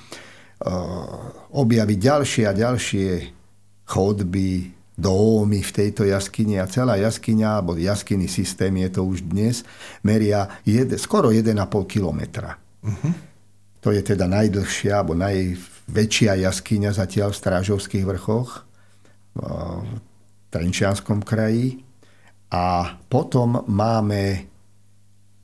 objaviť 1.56 1.98
ďalšie 1.98 2.44
a 2.44 2.52
ďalšie 2.52 3.08
chodby, 3.88 4.76
dómy 4.98 5.60
v 5.64 5.72
tejto 5.72 6.04
jaskyni 6.04 6.60
a 6.60 6.68
celá 6.68 7.00
jaskyňa, 7.00 7.48
alebo 7.48 7.80
jaskyný 7.80 8.28
systém 8.28 8.76
je 8.84 8.90
to 8.92 9.08
už 9.08 9.24
dnes, 9.24 9.64
meria 10.04 10.60
jed, 10.68 10.92
skoro 11.00 11.32
1,5 11.32 11.56
kilometra. 11.88 12.60
Uh-huh. 12.84 13.12
To 13.80 13.88
je 13.94 14.02
teda 14.04 14.28
najdlhšia, 14.28 14.92
alebo 15.00 15.16
najväčšia 15.16 16.44
jaskyňa 16.44 16.90
zatiaľ 16.92 17.32
v 17.32 17.40
Strážovských 17.40 18.04
vrchoch, 18.04 18.67
Trenčianskom 20.48 21.22
kraji. 21.22 21.84
A 22.48 22.96
potom 23.08 23.64
máme 23.68 24.48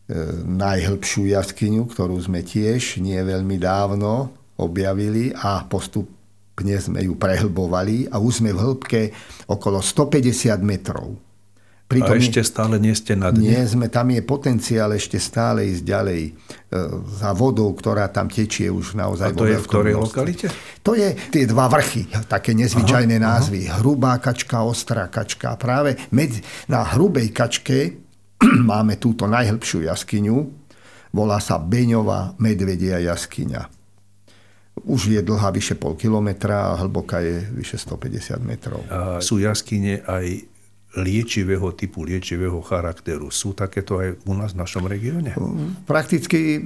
E, 0.04 0.12
najhlbšiu 0.44 1.33
jaskyňu, 1.33 1.88
ktorú 1.88 2.20
sme 2.20 2.44
tiež 2.44 3.00
nie 3.00 3.16
veľmi 3.16 3.57
dávno 3.57 4.37
objavili 4.61 5.33
a 5.33 5.64
postupne 5.64 6.76
sme 6.76 7.09
ju 7.09 7.16
prehlbovali 7.16 8.12
a 8.12 8.20
už 8.20 8.44
sme 8.44 8.52
v 8.52 8.61
hĺbke 8.61 9.02
okolo 9.48 9.80
150 9.80 10.61
metrov. 10.61 11.16
Pritom 11.94 12.14
a 12.14 12.18
ešte 12.18 12.40
stále 12.42 12.83
nie 12.83 12.90
ste 12.98 13.14
na 13.14 13.30
dne? 13.30 13.54
Nie, 13.54 13.62
sme, 13.62 13.87
tam 13.87 14.11
je 14.11 14.20
potenciál 14.26 14.90
ešte 14.98 15.22
stále 15.22 15.70
ísť 15.70 15.83
ďalej 15.87 16.22
e, 16.26 16.33
za 17.22 17.30
vodou, 17.30 17.70
ktorá 17.70 18.11
tam 18.11 18.26
tečie 18.26 18.66
už 18.66 18.98
naozaj 18.98 19.30
A 19.30 19.38
to 19.38 19.46
je 19.46 19.59
v 19.62 19.66
ktorej 19.70 19.94
lokalite? 19.94 20.46
To 20.83 20.98
je 20.98 21.14
tie 21.30 21.46
dva 21.46 21.70
vrchy, 21.70 22.11
také 22.26 22.52
nezvyčajné 22.59 23.16
aha, 23.22 23.38
názvy. 23.38 23.70
Aha. 23.70 23.78
Hrubá 23.78 24.18
kačka, 24.18 24.66
ostrá 24.66 25.07
kačka. 25.07 25.54
Práve 25.54 25.94
medzi, 26.11 26.42
na 26.66 26.83
hrubej 26.83 27.30
kačke 27.30 27.94
máme 28.70 28.98
túto 28.98 29.30
najhlbšiu 29.30 29.87
jaskyňu, 29.87 30.37
volá 31.14 31.38
sa 31.38 31.62
Beňová 31.62 32.35
medvedia 32.42 32.98
jaskyňa. 32.98 33.70
Už 34.74 35.07
je 35.07 35.22
dlhá 35.22 35.54
vyše 35.54 35.78
pol 35.78 35.94
kilometra 35.94 36.74
a 36.74 36.83
hlboká 36.83 37.22
je 37.22 37.46
vyše 37.54 37.78
150 37.78 38.42
metrov. 38.42 38.83
A 38.90 39.22
sú 39.22 39.38
jaskyne 39.38 40.02
aj 40.02 40.53
liečivého 40.94 41.74
typu, 41.74 42.07
liečivého 42.07 42.62
charakteru. 42.62 43.30
Sú 43.35 43.52
takéto 43.52 43.98
aj 43.98 44.22
u 44.26 44.33
nás 44.35 44.54
v 44.54 44.61
našom 44.62 44.85
regióne? 44.87 45.35
Prakticky 45.88 46.62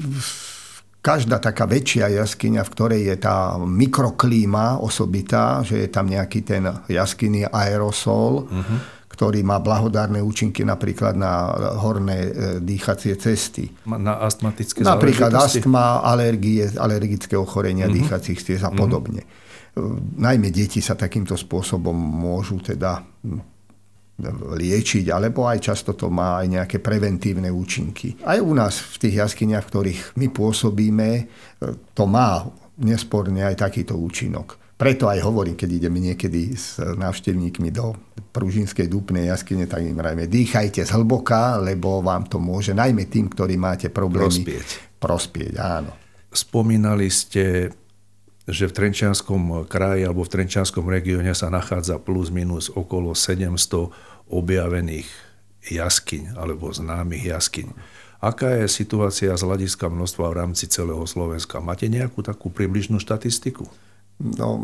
každá 0.99 1.38
taká 1.38 1.64
väčšia 1.64 2.11
jaskyňa, 2.21 2.62
v 2.67 2.73
ktorej 2.75 3.03
je 3.09 3.17
tá 3.17 3.57
mikroklíma 3.57 4.83
osobitá, 4.83 5.62
že 5.64 5.87
je 5.87 5.88
tam 5.88 6.11
nejaký 6.11 6.45
ten 6.45 6.69
jaskyný 6.91 7.49
aerosol, 7.49 8.45
uh-huh. 8.45 8.79
ktorý 9.09 9.41
má 9.47 9.62
blahodárne 9.62 10.21
účinky 10.21 10.67
napríklad 10.67 11.17
na 11.17 11.55
horné 11.81 12.19
e, 12.19 12.31
dýchacie 12.61 13.14
cesty. 13.17 13.71
Na 13.87 14.21
astmatické 14.21 14.85
Napríklad 14.85 15.33
astma, 15.33 16.03
alergie, 16.05 16.67
alergické 16.77 17.38
ochorenia 17.38 17.87
uh-huh. 17.88 17.97
dýchacích 17.97 18.38
ciest 18.43 18.67
a 18.67 18.75
podobne. 18.75 19.23
Uh-huh. 19.23 19.97
Najmä 20.19 20.51
deti 20.51 20.83
sa 20.83 20.99
takýmto 20.99 21.38
spôsobom 21.38 21.95
môžu 21.95 22.59
teda 22.59 23.07
liečiť, 24.19 25.15
alebo 25.15 25.47
aj 25.47 25.59
často 25.63 25.95
to 25.95 26.11
má 26.11 26.43
aj 26.43 26.47
nejaké 26.51 26.77
preventívne 26.83 27.49
účinky. 27.55 28.19
Aj 28.27 28.43
u 28.43 28.51
nás 28.51 28.83
v 28.83 28.97
tých 29.07 29.15
jaskyniach, 29.23 29.63
v 29.63 29.71
ktorých 29.71 30.01
my 30.19 30.27
pôsobíme, 30.35 31.09
to 31.95 32.05
má 32.11 32.43
nesporne 32.83 33.47
aj 33.47 33.63
takýto 33.63 33.95
účinok. 33.95 34.59
Preto 34.79 35.11
aj 35.11 35.27
hovorím, 35.27 35.59
keď 35.59 35.71
ideme 35.75 35.99
niekedy 35.99 36.55
s 36.55 36.79
návštevníkmi 36.79 37.75
do 37.75 37.99
Pružinskej 38.31 38.87
dúpnej 38.87 39.27
jaskyne, 39.27 39.67
tak 39.67 39.83
im 39.83 39.99
rajme, 39.99 40.31
dýchajte 40.31 40.87
zhlboka, 40.87 41.59
lebo 41.59 41.99
vám 41.99 42.31
to 42.31 42.39
môže, 42.39 42.71
najmä 42.79 43.11
tým, 43.11 43.27
ktorí 43.27 43.59
máte 43.59 43.91
problémy, 43.91 44.47
prospieť. 44.47 44.69
prospieť 45.03 45.53
áno. 45.59 45.91
Spomínali 46.31 47.11
ste, 47.11 47.75
že 48.47 48.71
v 48.71 48.73
Trenčianskom 48.73 49.67
kraji 49.67 50.07
alebo 50.07 50.23
v 50.23 50.33
Trenčianskom 50.39 50.87
regióne 50.87 51.35
sa 51.35 51.51
nachádza 51.51 51.99
plus 51.99 52.31
minus 52.31 52.71
okolo 52.71 53.19
700 53.19 54.08
objavených 54.29 55.09
jaskyň 55.69 56.37
alebo 56.37 56.73
známych 56.73 57.29
jaskyň. 57.29 57.69
Aká 58.19 58.51
je 58.62 58.67
situácia 58.67 59.31
z 59.31 59.43
hľadiska 59.47 59.87
množstva 59.87 60.27
v 60.35 60.38
rámci 60.43 60.67
celého 60.67 61.07
Slovenska? 61.07 61.62
Máte 61.62 61.87
nejakú 61.87 62.19
takú 62.27 62.51
približnú 62.51 62.99
štatistiku? 62.99 63.62
No, 64.19 64.59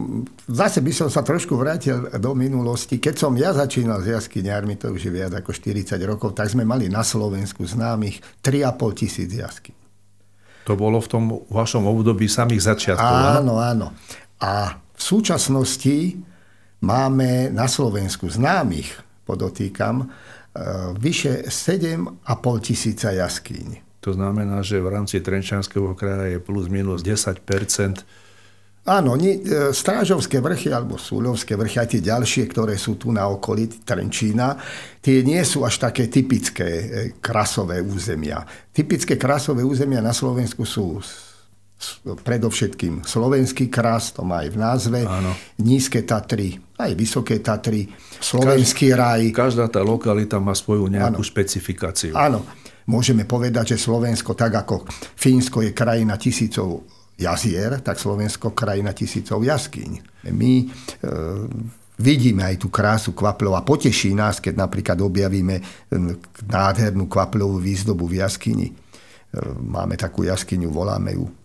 zase 0.50 0.82
by 0.82 0.90
som 0.90 1.06
sa 1.06 1.22
trošku 1.22 1.54
vrátil 1.54 2.10
do 2.18 2.34
minulosti. 2.34 2.98
Keď 2.98 3.14
som 3.14 3.38
ja 3.38 3.54
začínal 3.54 4.02
s 4.02 4.10
jaskyňármi, 4.10 4.74
to 4.74 4.90
už 4.90 5.06
je 5.06 5.12
viac 5.14 5.30
ako 5.30 5.54
40 5.54 5.94
rokov, 6.02 6.34
tak 6.34 6.50
sme 6.50 6.66
mali 6.66 6.90
na 6.90 7.06
Slovensku 7.06 7.62
známych 7.62 8.18
3,5 8.42 8.98
tisíc 8.98 9.30
jaskyň. 9.30 9.76
To 10.66 10.74
bolo 10.74 10.98
v 10.98 11.06
tom 11.06 11.24
vašom 11.54 11.86
období 11.86 12.26
samých 12.26 12.74
začiatkov, 12.74 13.38
Áno, 13.38 13.62
áno. 13.62 13.94
A 14.42 14.74
v 14.74 15.02
súčasnosti 15.02 16.18
máme 16.82 17.54
na 17.54 17.70
Slovensku 17.70 18.26
známych 18.26 18.90
podotýkam, 19.24 20.04
e, 20.04 20.06
vyše 21.00 21.48
7,5 21.48 22.60
tisíca 22.60 23.10
jaskýň. 23.10 23.84
To 24.04 24.12
znamená, 24.12 24.60
že 24.60 24.84
v 24.84 24.92
rámci 24.92 25.24
Trenčanského 25.24 25.96
kraja 25.96 26.36
je 26.36 26.38
plus 26.38 26.68
minus 26.68 27.00
10 27.00 27.40
Áno, 28.84 29.16
e, 29.16 29.72
Strážovské 29.72 30.44
vrchy 30.44 30.68
alebo 30.68 31.00
Súľovské 31.00 31.56
vrchy, 31.56 31.80
aj 31.80 31.88
tie 31.96 32.02
ďalšie, 32.04 32.44
ktoré 32.52 32.76
sú 32.76 33.00
tu 33.00 33.08
na 33.16 33.24
okolí 33.32 33.80
Trenčína, 33.80 34.60
tie 35.00 35.24
nie 35.24 35.40
sú 35.40 35.64
až 35.64 35.88
také 35.88 36.12
typické 36.12 36.68
e, 36.68 36.86
krasové 37.16 37.80
územia. 37.80 38.44
Typické 38.76 39.16
krasové 39.16 39.64
územia 39.64 40.04
na 40.04 40.12
Slovensku 40.12 40.68
sú 40.68 41.00
predovšetkým 42.04 43.08
slovenský 43.08 43.72
kras, 43.72 44.12
to 44.12 44.20
má 44.20 44.44
aj 44.44 44.48
v 44.52 44.58
názve, 44.60 45.00
Áno. 45.04 45.32
nízke 45.60 46.04
Tatry, 46.04 46.60
aj 46.74 46.90
vysoké 46.98 47.38
Tatry, 47.38 47.86
slovenský 48.18 48.90
raj. 48.98 49.30
Každá 49.30 49.70
tá 49.70 49.80
lokalita 49.82 50.42
má 50.42 50.56
svoju 50.58 50.90
nejakú 50.90 51.22
Áno. 51.22 51.26
špecifikáciu. 51.26 52.12
Áno, 52.18 52.42
môžeme 52.90 53.22
povedať, 53.22 53.78
že 53.78 53.86
Slovensko, 53.86 54.34
tak 54.34 54.58
ako 54.58 54.82
Fínsko 55.14 55.62
je 55.62 55.70
krajina 55.70 56.18
tisícov 56.18 56.82
jazier, 57.14 57.78
tak 57.78 58.02
Slovensko 58.02 58.50
krajina 58.50 58.90
tisícov 58.90 59.46
jaskyň. 59.46 59.90
My 60.34 60.52
e, 60.58 60.64
vidíme 62.02 62.42
aj 62.42 62.66
tú 62.66 62.74
krásu 62.74 63.14
kvaplov 63.14 63.54
a 63.54 63.62
poteší 63.62 64.18
nás, 64.18 64.42
keď 64.42 64.66
napríklad 64.66 64.98
objavíme 64.98 65.56
e, 65.58 65.62
nádhernú 66.50 67.06
kvaplovú 67.06 67.62
výzdobu 67.62 68.10
v 68.10 68.18
jaskyni. 68.18 68.66
E, 68.66 68.74
máme 69.62 69.94
takú 69.94 70.26
jaskyňu, 70.26 70.74
voláme 70.74 71.14
ju 71.14 71.43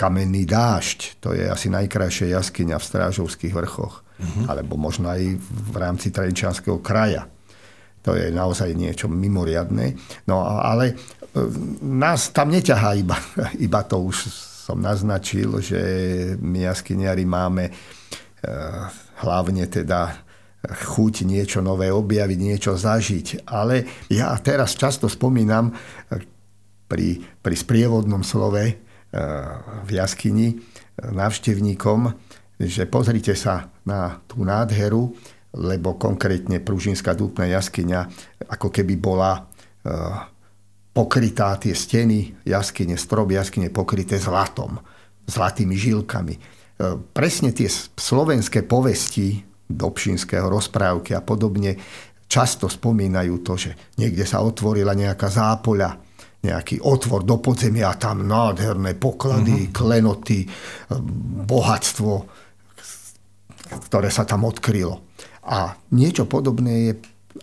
Kamenný 0.00 0.48
dážď, 0.48 1.20
to 1.20 1.36
je 1.36 1.44
asi 1.44 1.68
najkrajšia 1.68 2.40
jaskyňa 2.40 2.80
v 2.80 2.88
Strážovských 2.88 3.52
vrchoch, 3.52 4.00
uh-huh. 4.00 4.48
alebo 4.48 4.80
možno 4.80 5.12
aj 5.12 5.36
v 5.44 5.76
rámci 5.76 6.08
Trenčianského 6.08 6.80
kraja. 6.80 7.28
To 8.00 8.16
je 8.16 8.32
naozaj 8.32 8.72
niečo 8.72 9.12
mimoriadné. 9.12 9.92
No 10.24 10.40
ale 10.40 10.88
e, 10.88 10.94
nás 11.84 12.32
tam 12.32 12.48
neťahá 12.48 12.96
iba, 12.96 13.20
iba 13.66 13.84
to 13.84 14.00
už 14.00 14.16
som 14.64 14.80
naznačil, 14.80 15.60
že 15.60 15.80
my 16.40 16.64
jaskyniari 16.64 17.28
máme 17.28 17.68
e, 17.68 17.72
hlavne 19.20 19.68
teda 19.68 20.16
chuť 20.64 21.28
niečo 21.28 21.60
nové 21.60 21.92
objaviť, 21.92 22.38
niečo 22.40 22.72
zažiť. 22.72 23.48
Ale 23.48 24.08
ja 24.08 24.32
teraz 24.40 24.80
často 24.80 25.12
spomínam 25.12 25.68
e, 25.68 25.72
pri, 26.88 27.20
pri 27.20 27.52
sprievodnom 27.52 28.24
slove, 28.24 28.89
v 29.10 29.90
jaskyni 29.90 30.62
návštevníkom, 31.02 32.14
že 32.60 32.84
pozrite 32.86 33.32
sa 33.32 33.72
na 33.88 34.20
tú 34.28 34.44
nádheru, 34.44 35.16
lebo 35.56 35.96
konkrétne 35.98 36.62
Pružinská 36.62 37.16
dúpna 37.16 37.48
jaskyňa 37.50 38.00
ako 38.54 38.70
keby 38.70 38.94
bola 39.00 39.34
e, 39.34 39.40
pokrytá 40.94 41.58
tie 41.58 41.74
steny 41.74 42.46
jaskyne, 42.46 42.94
strop 42.94 43.34
jaskyne 43.34 43.72
pokryté 43.74 44.14
zlatom, 44.20 44.78
zlatými 45.26 45.74
žilkami. 45.74 46.34
E, 46.36 46.40
presne 47.10 47.50
tie 47.50 47.66
slovenské 47.98 48.62
povesti 48.62 49.42
Dobšinského 49.70 50.50
rozprávky 50.50 51.14
a 51.14 51.22
podobne 51.22 51.78
často 52.30 52.70
spomínajú 52.70 53.34
to, 53.42 53.54
že 53.58 53.70
niekde 53.98 54.22
sa 54.26 54.42
otvorila 54.42 54.94
nejaká 54.94 55.30
zápoľa, 55.30 56.09
nejaký 56.40 56.80
otvor 56.80 57.20
do 57.28 57.36
podzemia 57.36 57.92
a 57.92 58.00
tam 58.00 58.24
nádherné 58.24 58.96
poklady, 58.96 59.68
uh-huh. 59.68 59.74
klenoty, 59.76 60.48
bohatstvo, 61.44 62.12
ktoré 63.90 64.08
sa 64.08 64.24
tam 64.24 64.48
odkrylo. 64.48 65.12
A 65.52 65.76
niečo 65.92 66.24
podobné 66.24 66.74
je 66.88 66.92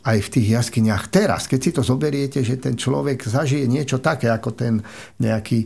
aj 0.04 0.18
v 0.20 0.32
tých 0.34 0.48
jaskyniach 0.60 1.08
teraz. 1.14 1.48
Keď 1.48 1.60
si 1.62 1.72
to 1.72 1.82
zoberiete, 1.86 2.44
že 2.44 2.60
ten 2.60 2.76
človek 2.76 3.24
zažije 3.24 3.66
niečo 3.70 4.04
také, 4.04 4.28
ako 4.28 4.50
ten 4.52 4.82
nejaký 5.22 5.60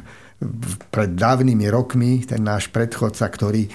pred 0.94 1.10
dávnymi 1.16 1.66
rokmi, 1.70 2.26
ten 2.26 2.42
náš 2.44 2.68
predchodca, 2.68 3.24
ktorý 3.24 3.64
e, 3.64 3.70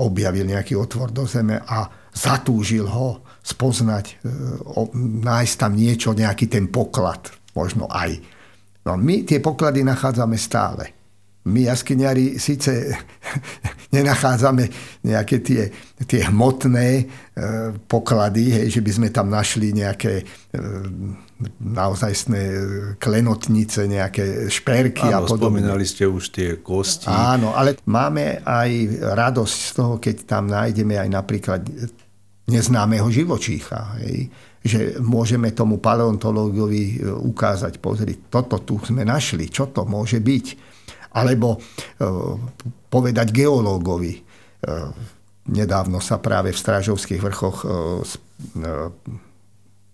objavil 0.00 0.48
nejaký 0.48 0.78
otvor 0.78 1.12
do 1.12 1.28
zeme 1.28 1.60
a 1.60 1.84
zatúžil 2.14 2.88
ho 2.88 3.20
spoznať, 3.44 4.06
e, 4.08 4.14
nájsť 5.26 5.54
tam 5.60 5.72
niečo, 5.76 6.16
nejaký 6.16 6.48
ten 6.48 6.72
poklad 6.72 7.39
možno 7.54 7.90
aj. 7.90 8.20
No 8.86 8.96
my 8.96 9.28
tie 9.28 9.38
poklady 9.42 9.84
nachádzame 9.84 10.40
stále. 10.40 10.96
My 11.40 11.64
jaskyňari 11.72 12.36
síce 12.36 12.92
nenachádzame 13.96 14.68
nejaké 15.08 15.40
tie, 15.40 15.72
tie 16.04 16.28
hmotné 16.28 16.88
e, 17.00 17.04
poklady, 17.88 18.60
hej, 18.60 18.66
že 18.76 18.80
by 18.84 18.90
sme 18.92 19.08
tam 19.08 19.32
našli 19.32 19.72
nejaké 19.72 20.20
e, 20.20 20.24
naozajstné 21.64 22.42
klenotnice, 23.00 23.88
nejaké 23.88 24.52
šperky 24.52 25.08
Áno, 25.08 25.24
a 25.24 25.28
podobne. 25.28 25.64
spomínali 25.64 25.84
ste 25.88 26.04
už 26.04 26.28
tie 26.28 26.48
kosti. 26.60 27.08
Áno, 27.08 27.56
ale 27.56 27.80
máme 27.88 28.44
aj 28.44 29.00
radosť 29.16 29.58
z 29.64 29.70
toho, 29.72 29.94
keď 29.96 30.16
tam 30.28 30.44
nájdeme 30.44 31.00
aj 31.00 31.08
napríklad 31.08 31.64
neznámeho 32.52 33.08
živočícha. 33.08 33.96
Hej 34.04 34.28
že 34.60 35.00
môžeme 35.00 35.56
tomu 35.56 35.80
paleontológovi 35.80 37.00
e, 37.00 37.08
ukázať, 37.08 37.80
pozri, 37.80 38.28
toto 38.28 38.60
tu 38.60 38.76
sme 38.84 39.08
našli, 39.08 39.48
čo 39.48 39.72
to 39.72 39.88
môže 39.88 40.20
byť. 40.20 40.46
Alebo 41.16 41.56
e, 41.56 41.58
povedať 42.92 43.32
geológovi. 43.32 44.12
E, 44.16 44.20
nedávno 45.50 45.98
sa 46.04 46.20
práve 46.20 46.52
v 46.52 46.60
Strážovských 46.60 47.20
vrchoch 47.24 47.64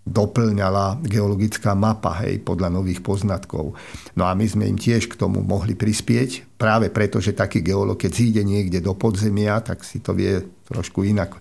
doplňala 0.07 1.03
geologická 1.03 1.75
mapa, 1.75 2.23
hej, 2.23 2.39
podľa 2.47 2.71
nových 2.71 3.03
poznatkov. 3.03 3.75
No 4.15 4.23
a 4.31 4.39
my 4.39 4.47
sme 4.47 4.71
im 4.71 4.79
tiež 4.79 5.11
k 5.11 5.19
tomu 5.19 5.43
mohli 5.43 5.75
prispieť, 5.75 6.46
práve 6.57 6.89
preto, 6.89 7.21
že 7.21 7.37
taký 7.37 7.61
geolog, 7.61 8.01
keď 8.01 8.13
zíde 8.13 8.43
niekde 8.43 8.81
do 8.81 8.97
podzemia, 8.97 9.61
tak 9.61 9.85
si 9.85 10.01
to 10.01 10.17
vie 10.17 10.41
trošku 10.67 11.07
inak 11.07 11.39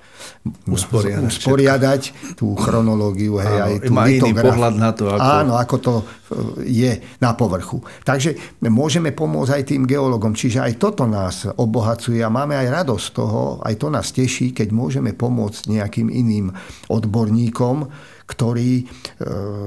usporiadať, 0.69 1.25
usporiadať 1.25 2.01
tú 2.37 2.53
chronológiu, 2.53 3.41
hej, 3.41 3.57
Áno, 3.57 3.65
aj 3.65 3.75
tú 3.81 3.91
má 3.95 4.03
iný 4.05 4.31
pohľad 4.37 4.75
na 4.77 4.91
to, 4.93 5.09
ako... 5.09 5.25
Áno, 5.25 5.53
ako 5.57 5.75
to 5.81 5.93
e, 5.97 6.03
je 6.69 6.91
na 7.17 7.33
povrchu. 7.33 7.81
Takže 8.05 8.61
môžeme 8.69 9.17
pomôcť 9.17 9.51
aj 9.57 9.63
tým 9.65 9.89
geologom, 9.89 10.37
čiže 10.37 10.61
aj 10.61 10.77
toto 10.77 11.09
nás 11.09 11.49
obohacuje 11.57 12.21
a 12.21 12.29
máme 12.29 12.53
aj 12.53 12.85
radosť 12.85 13.05
z 13.09 13.11
toho, 13.17 13.41
aj 13.65 13.73
to 13.81 13.87
nás 13.89 14.13
teší, 14.13 14.53
keď 14.53 14.69
môžeme 14.69 15.17
pomôcť 15.17 15.73
nejakým 15.73 16.13
iným 16.13 16.53
odborníkom, 16.93 17.89
ktorí 18.29 18.71
e, 18.77 18.83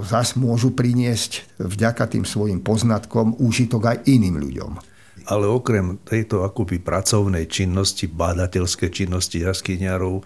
zas 0.06 0.38
môžu 0.38 0.70
priniesť 0.70 1.58
vďaka 1.58 2.14
tým 2.14 2.22
svojim 2.22 2.62
poznatkom 2.62 3.42
úžitok 3.42 3.82
aj 3.90 3.98
iným 4.06 4.38
ľuďom. 4.38 4.97
Ale 5.28 5.44
okrem 5.44 6.00
tejto 6.08 6.40
akoby 6.42 6.80
pracovnej 6.80 7.44
činnosti, 7.46 8.08
bádateľskej 8.08 8.88
činnosti 8.88 9.44
jaskyňarov, 9.44 10.16
e, 10.18 10.22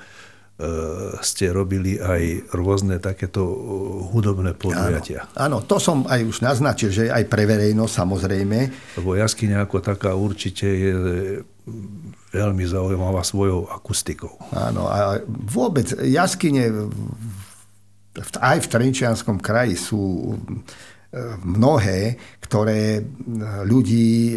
ste 1.18 1.50
robili 1.50 1.98
aj 1.98 2.54
rôzne 2.54 3.02
takéto 3.02 3.42
e, 3.42 3.56
hudobné 4.14 4.54
podujatia. 4.54 5.26
Áno, 5.34 5.58
áno, 5.58 5.66
to 5.66 5.82
som 5.82 6.06
aj 6.06 6.22
už 6.22 6.38
naznačil, 6.46 6.94
že 6.94 7.10
aj 7.10 7.26
pre 7.26 7.50
verejnosť 7.50 7.94
samozrejme. 7.98 8.58
Lebo 9.02 9.18
jaskyňa 9.18 9.66
ako 9.66 9.76
taká 9.82 10.14
určite 10.14 10.70
je 10.70 10.94
veľmi 12.32 12.64
zaujímavá 12.64 13.26
svojou 13.26 13.66
akustikou. 13.70 14.38
Áno, 14.54 14.86
a 14.86 15.18
vôbec 15.26 15.90
jaskyne 15.98 16.90
aj 18.20 18.56
v 18.60 18.68
Trenčianskom 18.68 19.40
kraji 19.40 19.76
sú 19.78 20.34
mnohé, 21.44 22.16
ktoré 22.40 23.04
ľudí 23.68 24.32
e, 24.32 24.36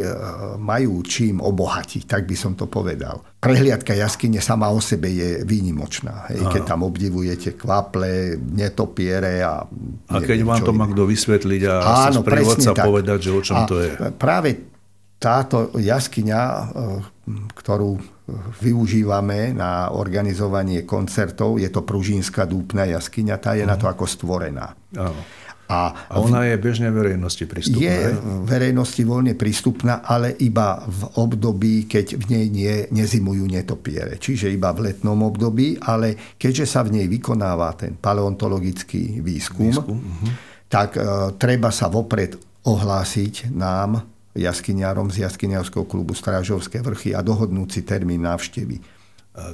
majú 0.60 1.08
čím 1.08 1.40
obohatiť, 1.40 2.04
tak 2.04 2.28
by 2.28 2.36
som 2.36 2.52
to 2.60 2.68
povedal. 2.68 3.24
Prehliadka 3.40 3.96
jaskyne 3.96 4.44
sama 4.44 4.68
o 4.76 4.84
sebe 4.84 5.08
je 5.08 5.48
výnimočná. 5.48 6.28
Hej, 6.32 6.52
keď 6.52 6.62
tam 6.76 6.84
obdivujete 6.84 7.56
kvaple, 7.56 8.36
netopiere 8.40 9.40
a... 9.40 9.64
A 10.12 10.16
keď 10.20 10.40
vám 10.44 10.62
to 10.68 10.76
má 10.76 10.92
kto 10.92 11.08
vysvetliť 11.08 11.62
a 11.64 11.74
Áno, 12.12 12.20
sa 12.60 12.76
povedať, 12.76 13.20
že 13.24 13.32
o 13.32 13.40
čom 13.40 13.64
a 13.64 13.68
to 13.68 13.80
je. 13.80 13.92
Práve 14.20 14.50
táto 15.16 15.72
jaskyňa, 15.80 16.42
e, 16.44 16.64
ktorú 17.56 17.92
využívame 18.60 19.54
na 19.54 19.94
organizovanie 19.94 20.82
koncertov, 20.84 21.62
je 21.62 21.70
to 21.70 21.86
Pružínska 21.86 22.50
dúpna 22.50 22.84
jaskyňa, 22.90 23.36
tá 23.38 23.54
je 23.54 23.64
uh-huh. 23.64 23.72
na 23.72 23.80
to 23.80 23.88
mhm. 23.88 23.94
ako 23.96 24.06
stvorená. 24.10 24.68
Áno. 24.98 25.22
A, 25.66 26.14
a 26.14 26.22
ona 26.22 26.46
je 26.46 26.62
bežne 26.62 26.94
verejnosti 26.94 27.42
prístupná? 27.50 27.82
Je 27.82 28.14
verejnosti 28.46 29.02
voľne 29.02 29.34
prístupná, 29.34 30.06
ale 30.06 30.38
iba 30.38 30.86
v 30.86 31.02
období, 31.18 31.90
keď 31.90 32.22
v 32.22 32.26
nej 32.30 32.46
nie, 32.54 32.76
nezimujú 32.94 33.50
netopiere. 33.50 34.22
Čiže 34.22 34.54
iba 34.54 34.70
v 34.70 34.94
letnom 34.94 35.18
období, 35.26 35.82
ale 35.82 36.38
keďže 36.38 36.66
sa 36.70 36.86
v 36.86 37.02
nej 37.02 37.08
vykonáva 37.10 37.74
ten 37.74 37.98
paleontologický 37.98 39.26
výskum, 39.26 39.74
výskum 39.74 39.98
uh-huh. 39.98 40.32
tak 40.70 41.02
uh, 41.02 41.34
treba 41.34 41.74
sa 41.74 41.90
vopred 41.90 42.38
ohlásiť 42.66 43.50
nám, 43.54 44.06
jaskyniarom 44.36 45.10
z 45.10 45.24
jaskyniarského 45.24 45.88
klubu 45.88 46.12
Strážovské 46.12 46.84
vrchy 46.84 47.16
a 47.16 47.24
dohodnúť 47.24 47.70
si 47.72 47.82
termín 47.88 48.28
návštevy. 48.28 48.84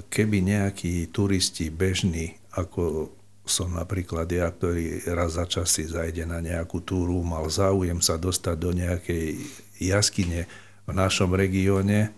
Keby 0.10 0.38
nejakí 0.45 1.10
turisti 1.13 1.69
bežní, 1.69 2.38
ako 2.58 3.13
som 3.51 3.75
napríklad 3.75 4.31
ja, 4.31 4.47
ktorý 4.47 5.03
raz 5.11 5.35
za 5.35 5.43
čas 5.43 5.75
si 5.75 5.83
zajde 5.83 6.23
na 6.23 6.39
nejakú 6.39 6.79
túru, 6.87 7.19
mal 7.19 7.43
záujem 7.51 7.99
sa 7.99 8.15
dostať 8.15 8.55
do 8.55 8.71
nejakej 8.71 9.35
jaskyne 9.83 10.47
v 10.87 10.91
našom 10.95 11.35
regióne 11.35 12.07
e, 12.07 12.09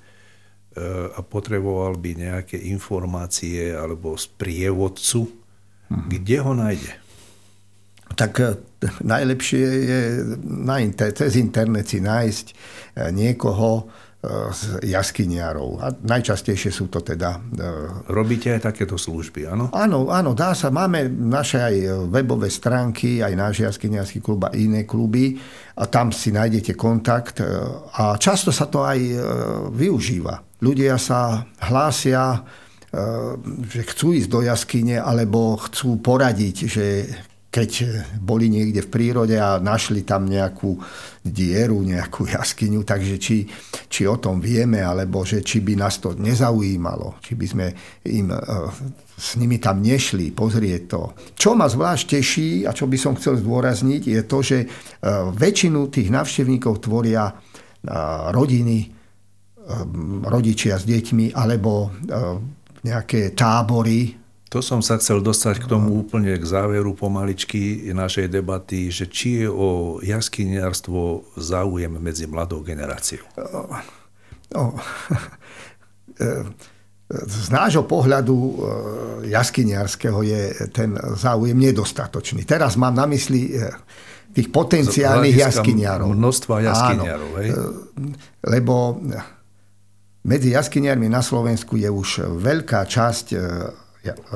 a 1.09 1.19
potreboval 1.25 1.97
by 1.97 2.11
nejaké 2.13 2.61
informácie 2.69 3.73
alebo 3.73 4.13
z 4.13 4.29
prievodcu, 4.37 5.25
mm-hmm. 5.25 6.05
kde 6.13 6.37
ho 6.37 6.51
nájde? 6.53 6.93
Tak 8.13 8.31
e, 8.37 8.53
najlepšie 9.01 9.65
je 9.65 9.99
na 10.45 10.77
inter- 10.79 11.17
cez 11.17 11.33
internet 11.35 11.89
si 11.89 11.97
nájsť 11.97 12.45
e, 12.49 12.53
niekoho, 13.09 13.89
jaskyniarov. 14.79 15.83
A 15.83 15.91
najčastejšie 15.91 16.71
sú 16.71 16.87
to 16.87 17.03
teda... 17.03 17.43
E, 17.51 17.67
Robíte 18.07 18.55
aj 18.55 18.71
takéto 18.71 18.95
služby, 18.95 19.51
áno? 19.51 19.67
Áno, 19.75 20.07
áno, 20.07 20.31
dá 20.31 20.55
sa. 20.55 20.71
Máme 20.71 21.11
naše 21.11 21.59
aj 21.59 22.07
webové 22.07 22.47
stránky, 22.47 23.19
aj 23.19 23.33
náš 23.35 23.55
jaskyniarský 23.67 24.23
klub 24.23 24.47
a 24.47 24.55
iné 24.55 24.87
kluby 24.87 25.35
a 25.75 25.83
tam 25.91 26.15
si 26.15 26.31
nájdete 26.31 26.71
kontakt 26.79 27.43
e, 27.43 27.47
a 27.99 28.15
často 28.15 28.55
sa 28.55 28.71
to 28.71 28.87
aj 28.87 28.99
e, 28.99 29.15
využíva. 29.75 30.63
Ľudia 30.63 30.95
sa 30.95 31.43
hlásia, 31.67 32.39
že 33.67 33.81
chcú 33.89 34.15
ísť 34.15 34.29
do 34.31 34.39
jaskyne 34.45 35.01
alebo 35.01 35.59
chcú 35.59 35.99
poradiť, 35.99 36.55
že 36.69 36.85
keď 37.53 37.71
boli 38.17 38.49
niekde 38.49 38.81
v 38.81 38.89
prírode 38.89 39.37
a 39.37 39.61
našli 39.61 40.01
tam 40.01 40.25
nejakú 40.25 40.73
dieru, 41.21 41.85
nejakú 41.85 42.25
jaskyňu, 42.35 42.81
takže 42.81 43.21
či, 43.21 43.45
či 43.85 44.09
o 44.09 44.17
tom 44.17 44.41
vieme, 44.41 44.81
alebo 44.81 45.21
že 45.21 45.45
či 45.45 45.61
by 45.61 45.77
nás 45.77 46.01
to 46.01 46.17
nezaujímalo, 46.17 47.21
či 47.21 47.37
by 47.37 47.45
sme 47.45 47.67
im, 48.09 48.33
e, 48.33 48.39
s 49.13 49.37
nimi 49.37 49.61
tam 49.61 49.85
nešli, 49.85 50.33
pozrieť 50.33 50.81
to. 50.89 51.13
Čo 51.37 51.53
ma 51.53 51.69
zvlášť 51.69 52.05
teší 52.17 52.49
a 52.65 52.73
čo 52.73 52.89
by 52.89 52.97
som 52.97 53.13
chcel 53.13 53.37
zdôrazniť, 53.37 54.01
je 54.09 54.21
to, 54.25 54.39
že 54.41 54.57
e, 54.57 54.67
väčšinu 55.37 55.93
tých 55.93 56.09
návštevníkov 56.09 56.81
tvoria 56.81 57.29
rodiny, 58.31 58.87
rodičia 60.23 60.79
s 60.79 60.87
deťmi, 60.87 61.35
alebo 61.35 61.91
nejaké 62.79 63.35
tábory, 63.35 64.22
to 64.53 64.61
som 64.61 64.85
sa 64.85 65.01
chcel 65.01 65.25
dostať 65.25 65.65
k 65.65 65.69
tomu 65.69 66.05
úplne 66.05 66.37
k 66.37 66.45
záveru 66.45 66.93
pomaličky 66.93 67.89
našej 67.89 68.29
debaty, 68.29 68.93
že 68.93 69.09
či 69.09 69.41
je 69.41 69.49
o 69.49 69.97
jaskyniarstvo 70.05 71.33
záujem 71.41 71.97
medzi 71.97 72.29
mladou 72.29 72.61
generáciou. 72.61 73.25
No, 74.53 74.77
z 77.09 77.47
nášho 77.49 77.89
pohľadu 77.89 78.37
e, 78.37 78.53
jaskyniarského 79.33 80.21
je 80.21 80.69
ten 80.69 80.93
záujem 81.17 81.57
nedostatočný. 81.57 82.45
Teraz 82.45 82.77
mám 82.77 82.93
na 82.93 83.09
mysli 83.09 83.57
e, 83.57 83.73
tých 84.37 84.53
potenciálnych 84.53 85.33
jaskyniarov. 85.33 86.13
Množstva 86.13 86.55
jaskyniarov, 86.61 87.31
hej? 87.41 87.49
Lebo 88.45 89.01
medzi 90.29 90.53
jaskyniarmi 90.53 91.09
na 91.09 91.25
Slovensku 91.25 91.73
je 91.77 91.89
už 91.89 92.37
veľká 92.37 92.85
časť 92.85 93.25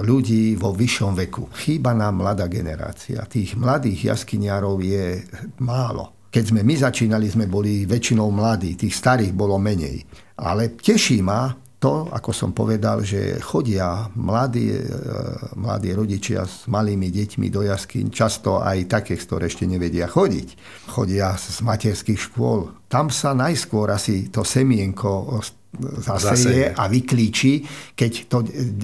ľudí 0.03 0.55
vo 0.55 0.71
vyššom 0.71 1.13
veku. 1.27 1.51
Chýba 1.51 1.91
nám 1.91 2.23
mladá 2.23 2.47
generácia. 2.47 3.27
Tých 3.27 3.59
mladých 3.59 4.15
jaskyniarov 4.15 4.79
je 4.79 5.19
málo. 5.59 6.27
Keď 6.31 6.43
sme 6.53 6.61
my 6.63 6.75
začínali, 6.75 7.27
sme 7.27 7.47
boli 7.47 7.87
väčšinou 7.87 8.31
mladí, 8.31 8.75
tých 8.75 8.95
starých 8.95 9.33
bolo 9.35 9.59
menej. 9.59 10.03
Ale 10.39 10.75
teší 10.75 11.23
ma 11.23 11.49
to, 11.77 12.09
ako 12.09 12.33
som 12.33 12.51
povedal, 12.57 13.05
že 13.05 13.37
chodia 13.37 14.09
mladí, 14.17 14.73
e, 14.73 14.81
mladí 15.53 15.93
rodičia 15.93 16.41
s 16.41 16.65
malými 16.65 17.13
deťmi 17.13 17.47
do 17.53 17.61
jaskyň, 17.61 18.09
často 18.09 18.57
aj 18.65 18.89
také, 18.89 19.13
ktoré 19.13 19.45
ešte 19.45 19.69
nevedia 19.69 20.09
chodiť. 20.09 20.47
Chodia 20.89 21.37
z 21.37 21.61
materských 21.61 22.17
škôl. 22.17 22.73
Tam 22.89 23.13
sa 23.13 23.37
najskôr 23.37 23.93
asi 23.93 24.33
to 24.33 24.41
semienko 24.41 25.37
zaseje 26.01 26.73
a 26.73 26.83
vyklíči, 26.89 27.65
keď 27.93 28.11
to 28.27 28.37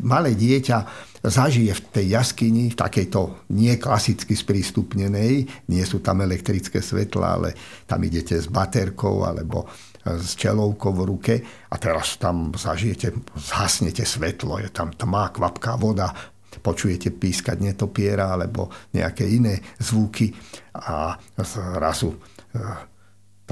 malé 0.05 0.37
dieťa 0.37 0.77
zažije 1.23 1.71
v 1.71 1.81
tej 1.89 2.05
jaskyni, 2.19 2.73
v 2.73 2.79
takejto 2.79 3.49
nie 3.55 3.79
klasicky 3.79 4.35
sprístupnenej, 4.35 5.33
nie 5.71 5.83
sú 5.87 6.03
tam 6.03 6.19
elektrické 6.19 6.83
svetla, 6.83 7.27
ale 7.39 7.49
tam 7.87 8.03
idete 8.03 8.35
s 8.35 8.51
baterkou 8.51 9.23
alebo 9.23 9.65
s 10.03 10.35
čelovkou 10.35 10.91
v 10.91 11.01
ruke 11.07 11.35
a 11.71 11.75
teraz 11.79 12.19
tam 12.19 12.51
zažijete, 12.51 13.15
zhasnete 13.39 14.03
svetlo, 14.03 14.59
je 14.59 14.67
tam 14.67 14.91
tmá, 14.91 15.31
kvapká 15.31 15.79
voda, 15.79 16.11
počujete 16.59 17.15
pískať 17.15 17.63
netopiera 17.63 18.35
alebo 18.35 18.69
nejaké 18.93 19.25
iné 19.25 19.63
zvuky 19.79 20.31
a 20.75 21.15
zrazu 21.39 22.19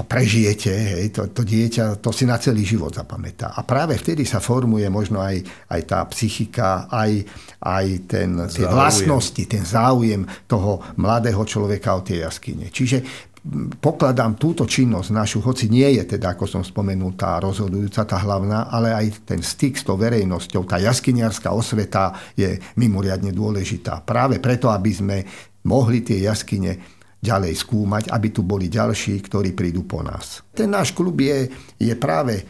to 0.02 0.10
prežijete, 0.10 0.74
hej, 0.74 1.14
to, 1.14 1.30
to 1.30 1.46
dieťa, 1.46 2.02
to 2.02 2.10
si 2.10 2.26
na 2.26 2.34
celý 2.34 2.66
život 2.66 2.90
zapamätá. 2.90 3.54
A 3.54 3.62
práve 3.62 3.94
vtedy 3.94 4.26
sa 4.26 4.42
formuje 4.42 4.82
možno 4.90 5.22
aj, 5.22 5.38
aj 5.70 5.80
tá 5.86 6.02
psychika, 6.10 6.90
aj, 6.90 7.22
aj 7.62 7.86
ten, 8.10 8.34
tie 8.50 8.66
vlastnosti, 8.66 9.46
ten 9.46 9.62
záujem 9.62 10.26
toho 10.50 10.82
mladého 10.98 11.38
človeka 11.46 11.94
o 11.94 12.02
tie 12.02 12.26
jaskyne. 12.26 12.66
Čiže 12.74 13.30
pokladám 13.78 14.34
túto 14.34 14.66
činnosť 14.66 15.08
našu, 15.14 15.38
hoci 15.38 15.70
nie 15.70 15.86
je 16.02 16.18
teda, 16.18 16.34
ako 16.34 16.50
som 16.50 16.62
spomenul, 16.66 17.14
tá 17.14 17.38
rozhodujúca, 17.38 18.02
tá 18.02 18.18
hlavná, 18.18 18.74
ale 18.74 18.90
aj 18.90 19.06
ten 19.22 19.38
styk 19.38 19.78
s 19.78 19.86
tou 19.86 19.94
verejnosťou, 19.94 20.66
tá 20.66 20.82
jaskyniarská 20.82 21.54
osveta 21.54 22.10
je 22.34 22.58
mimoriadne 22.74 23.30
dôležitá. 23.30 24.02
Práve 24.02 24.42
preto, 24.42 24.66
aby 24.66 24.90
sme 24.90 25.16
mohli 25.62 26.02
tie 26.02 26.26
jaskyne 26.26 27.01
ďalej 27.22 27.54
skúmať, 27.54 28.10
aby 28.10 28.28
tu 28.34 28.42
boli 28.42 28.66
ďalší, 28.66 29.22
ktorí 29.22 29.54
prídu 29.54 29.86
po 29.86 30.02
nás. 30.02 30.42
Ten 30.50 30.74
náš 30.74 30.90
klub 30.90 31.14
je, 31.22 31.46
je 31.78 31.94
práve, 31.94 32.42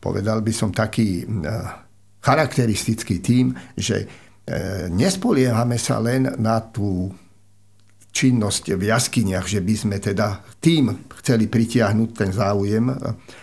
povedal 0.00 0.40
by 0.40 0.52
som, 0.56 0.72
taký 0.72 1.28
charakteristický 2.24 3.20
tým, 3.20 3.52
že 3.76 4.08
nespoliehame 4.96 5.76
sa 5.76 6.00
len 6.00 6.24
na 6.40 6.64
tú 6.64 7.12
činnosť 8.12 8.80
v 8.80 8.82
jaskyniach, 8.88 9.44
že 9.44 9.60
by 9.60 9.74
sme 9.76 9.96
teda 10.00 10.40
tým 10.56 11.12
chceli 11.20 11.52
pritiahnuť 11.52 12.08
ten 12.16 12.30
záujem 12.32 12.88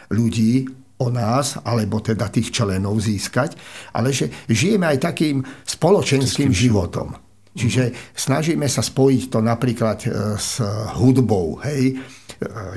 ľudí 0.10 0.66
o 1.00 1.08
nás, 1.14 1.62
alebo 1.62 2.02
teda 2.02 2.28
tých 2.28 2.52
členov 2.52 3.00
získať, 3.00 3.56
ale 3.93 4.12
že 4.12 4.34
žijeme 4.50 4.89
aj 4.89 5.14
takým 5.14 5.45
spoločenským 5.64 6.52
životom. 6.52 7.14
Čiže 7.60 8.16
snažíme 8.16 8.64
sa 8.72 8.80
spojiť 8.80 9.24
to 9.28 9.43
napríklad 9.43 9.99
e, 10.07 10.10
s 10.39 10.64
hudbou, 10.95 11.60
hej, 11.68 11.91
e, 11.91 11.95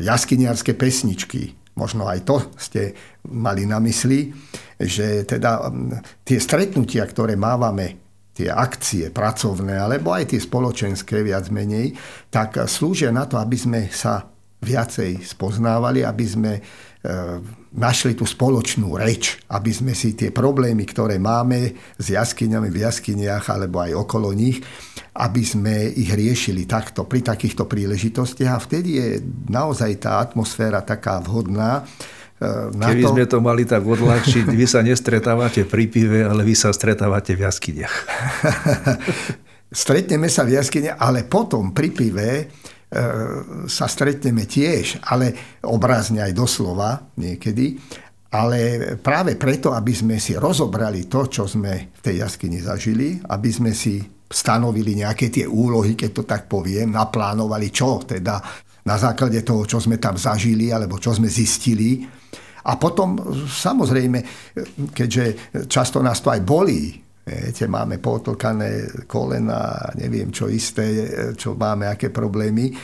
jaskyniarské 0.03 0.75
pesničky, 0.75 1.55
možno 1.79 2.11
aj 2.11 2.27
to 2.27 2.37
ste 2.59 2.99
mali 3.31 3.63
na 3.63 3.79
mysli, 3.79 4.35
že 4.83 5.23
teda 5.23 5.71
tie 6.27 6.43
stretnutia, 6.43 7.07
ktoré 7.07 7.39
mávame, 7.39 8.03
tie 8.35 8.49
akcie 8.51 9.13
pracovné, 9.13 9.79
alebo 9.79 10.11
aj 10.11 10.35
tie 10.35 10.41
spoločenské 10.41 11.23
viac 11.23 11.53
menej, 11.53 11.95
tak 12.33 12.59
slúžia 12.65 13.13
na 13.13 13.29
to, 13.29 13.37
aby 13.39 13.55
sme 13.55 13.81
sa 13.93 14.25
viacej 14.63 15.21
spoznávali, 15.27 16.07
aby 16.07 16.25
sme 16.25 16.53
našli 17.73 18.15
tú 18.15 18.23
spoločnú 18.23 18.95
reč, 18.95 19.43
aby 19.51 19.75
sme 19.75 19.93
si 19.97 20.15
tie 20.15 20.31
problémy, 20.31 20.87
ktoré 20.87 21.19
máme 21.19 21.75
s 21.99 22.07
jaskyňami 22.15 22.69
v 22.71 22.79
jaskyniach 22.85 23.51
alebo 23.51 23.83
aj 23.83 23.97
okolo 23.97 24.31
nich, 24.31 24.63
aby 25.19 25.43
sme 25.43 25.91
ich 25.91 26.13
riešili 26.15 26.69
takto, 26.69 27.09
pri 27.09 27.27
takýchto 27.27 27.67
príležitostiach. 27.67 28.53
A 28.55 28.63
vtedy 28.63 29.03
je 29.03 29.09
naozaj 29.51 29.99
tá 29.99 30.23
atmosféra 30.23 30.85
taká 30.85 31.19
vhodná, 31.19 31.83
e, 32.39 32.71
na 32.77 32.87
Keby 32.93 33.03
to... 33.03 33.11
sme 33.17 33.25
to 33.27 33.39
mali 33.43 33.65
tak 33.67 33.83
odľahčiť, 33.83 34.47
vy 34.53 34.67
sa 34.71 34.85
nestretávate 34.85 35.67
pri 35.67 35.91
pive, 35.91 36.23
ale 36.23 36.47
vy 36.47 36.55
sa 36.55 36.71
stretávate 36.71 37.35
v 37.35 37.51
jaskyniach. 37.51 37.97
Stretneme 39.73 40.29
sa 40.29 40.45
v 40.45 40.61
jaskyniach, 40.61 41.01
ale 41.01 41.25
potom 41.25 41.73
pri 41.73 41.89
pive 41.89 42.31
sa 43.67 43.87
stretneme 43.89 44.45
tiež, 44.45 45.01
ale 45.09 45.59
obrazne 45.65 46.21
aj 46.21 46.33
doslova 46.37 47.01
niekedy. 47.17 47.81
Ale 48.33 48.97
práve 49.01 49.37
preto, 49.37 49.77
aby 49.77 49.93
sme 49.93 50.17
si 50.17 50.33
rozobrali 50.33 51.05
to, 51.05 51.29
čo 51.29 51.45
sme 51.45 51.93
v 51.93 52.01
tej 52.01 52.25
jaskyni 52.25 52.65
zažili, 52.65 53.21
aby 53.29 53.51
sme 53.53 53.77
si 53.77 54.01
stanovili 54.33 54.97
nejaké 54.97 55.29
tie 55.29 55.45
úlohy, 55.45 55.93
keď 55.93 56.11
to 56.17 56.25
tak 56.25 56.49
poviem, 56.49 56.97
naplánovali 56.97 57.69
čo 57.69 58.01
teda 58.01 58.41
na 58.89 58.97
základe 58.97 59.45
toho, 59.45 59.69
čo 59.69 59.77
sme 59.85 60.01
tam 60.01 60.17
zažili 60.17 60.73
alebo 60.73 60.97
čo 60.97 61.13
sme 61.13 61.29
zistili. 61.29 62.01
A 62.63 62.79
potom 62.79 63.19
samozrejme, 63.45 64.19
keďže 64.95 65.53
často 65.69 66.01
nás 66.01 66.25
to 66.25 66.33
aj 66.33 66.41
bolí, 66.41 67.02
Viete, 67.23 67.71
máme 67.71 68.03
potlkané 68.03 69.07
kolena, 69.07 69.95
neviem 69.95 70.35
čo 70.35 70.51
isté, 70.51 71.07
čo 71.39 71.55
máme, 71.55 71.87
aké 71.87 72.11
problémy, 72.11 72.67
e, 72.67 72.75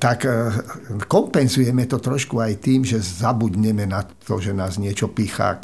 tak 0.00 0.24
e, 0.24 0.32
kompenzujeme 1.04 1.84
to 1.84 2.00
trošku 2.00 2.40
aj 2.40 2.56
tým, 2.56 2.88
že 2.88 3.04
zabudneme 3.04 3.84
na 3.84 4.00
to, 4.00 4.40
že 4.40 4.56
nás 4.56 4.80
niečo 4.80 5.12
pichá, 5.12 5.60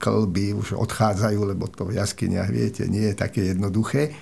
klby 0.00 0.56
už 0.56 0.80
odchádzajú, 0.80 1.40
lebo 1.44 1.68
to 1.68 1.84
v 1.84 2.00
jaskyniach, 2.00 2.48
viete, 2.48 2.88
nie 2.88 3.12
je 3.12 3.20
také 3.20 3.52
jednoduché. 3.52 4.16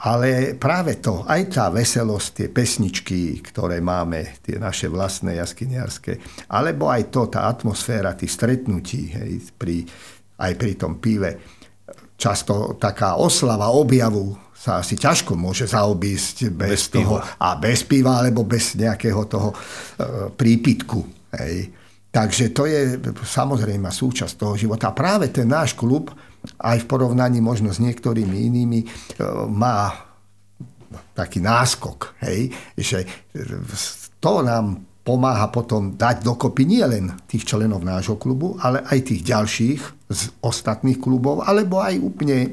Ale 0.00 0.56
práve 0.56 0.96
to, 0.96 1.28
aj 1.28 1.42
tá 1.52 1.68
veselosť, 1.68 2.28
tie 2.32 2.48
pesničky, 2.48 3.44
ktoré 3.52 3.84
máme, 3.84 4.40
tie 4.40 4.56
naše 4.56 4.88
vlastné 4.88 5.36
jaskyniarské, 5.44 6.46
alebo 6.48 6.88
aj 6.88 7.12
to, 7.12 7.28
tá 7.28 7.44
atmosféra 7.52 8.16
tých 8.16 8.32
stretnutí 8.32 9.12
hej, 9.12 9.52
pri, 9.60 9.84
aj 10.40 10.52
pri 10.56 10.72
tom 10.80 10.96
pive, 10.96 11.57
často 12.18 12.74
taká 12.76 13.14
oslava 13.14 13.70
objavu 13.70 14.34
sa 14.58 14.82
asi 14.82 14.98
ťažko 14.98 15.38
môže 15.38 15.70
zaobísť 15.70 16.50
bez, 16.50 16.70
bez 16.74 16.82
toho 16.90 17.22
piva. 17.22 17.38
a 17.38 17.48
bez 17.54 17.86
piva 17.86 18.18
alebo 18.18 18.42
bez 18.42 18.74
nejakého 18.74 19.22
toho 19.30 19.54
e, 19.54 19.56
prípitku. 20.34 20.98
Hej. 21.38 21.70
Takže 22.10 22.50
to 22.50 22.66
je 22.66 22.98
samozrejme 23.22 23.86
súčasť 23.86 24.34
toho 24.34 24.58
života. 24.58 24.90
A 24.90 24.98
práve 24.98 25.30
ten 25.30 25.46
náš 25.46 25.78
klub, 25.78 26.10
aj 26.58 26.82
v 26.82 26.88
porovnaní 26.90 27.38
možno 27.38 27.70
s 27.70 27.78
niektorými 27.78 28.50
inými, 28.50 28.80
e, 28.82 28.86
má 29.46 30.10
taký 31.14 31.38
náskok, 31.38 32.18
hej, 32.24 32.50
že 32.74 33.04
to 34.18 34.42
nám 34.42 34.87
pomáha 35.08 35.48
potom 35.48 35.96
dať 35.96 36.20
dokopy 36.20 36.68
nie 36.68 36.84
len 36.84 37.16
tých 37.24 37.48
členov 37.48 37.80
nášho 37.80 38.20
klubu, 38.20 38.60
ale 38.60 38.84
aj 38.84 39.08
tých 39.08 39.24
ďalších 39.24 39.80
z 40.12 40.22
ostatných 40.44 41.00
klubov, 41.00 41.40
alebo 41.48 41.80
aj 41.80 41.96
úplne 41.96 42.52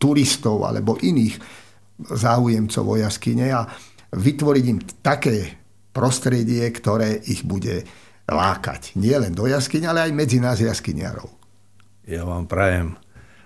turistov 0.00 0.64
alebo 0.64 0.96
iných 0.96 1.36
záujemcov 2.08 2.84
o 2.88 2.96
jaskyne 2.96 3.52
a 3.52 3.68
vytvoriť 4.16 4.64
im 4.64 4.80
také 5.04 5.60
prostredie, 5.92 6.64
ktoré 6.72 7.20
ich 7.28 7.44
bude 7.44 7.84
lákať. 8.24 8.96
Nie 8.96 9.20
len 9.20 9.36
do 9.36 9.44
jaskyne, 9.44 9.92
ale 9.92 10.08
aj 10.08 10.12
medzi 10.16 10.40
nás 10.40 10.64
jaskyniarov. 10.64 11.28
Ja 12.08 12.24
vám 12.24 12.48
prajem, 12.48 12.96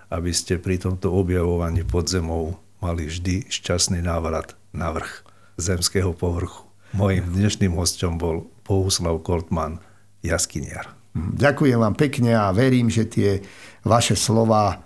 aby 0.07 0.31
ste 0.31 0.63
pri 0.63 0.79
tomto 0.79 1.11
objavovaní 1.11 1.83
podzemov 1.83 2.55
mali 2.79 3.11
vždy 3.11 3.51
šťastný 3.51 3.99
návrat 3.99 4.55
na 4.71 4.95
vrch 4.95 5.27
zemského 5.59 6.15
povrchu. 6.15 6.62
Mojím 6.93 7.25
dnešným 7.33 7.73
hostom 7.73 8.21
bol 8.21 8.45
Bohuslav 8.61 9.17
Kortman, 9.25 9.81
jaskyniar. 10.21 10.93
Ďakujem 11.17 11.81
vám 11.81 11.97
pekne 11.97 12.37
a 12.37 12.53
verím, 12.53 12.93
že 12.93 13.09
tie 13.09 13.41
vaše 13.81 14.13
slova 14.13 14.85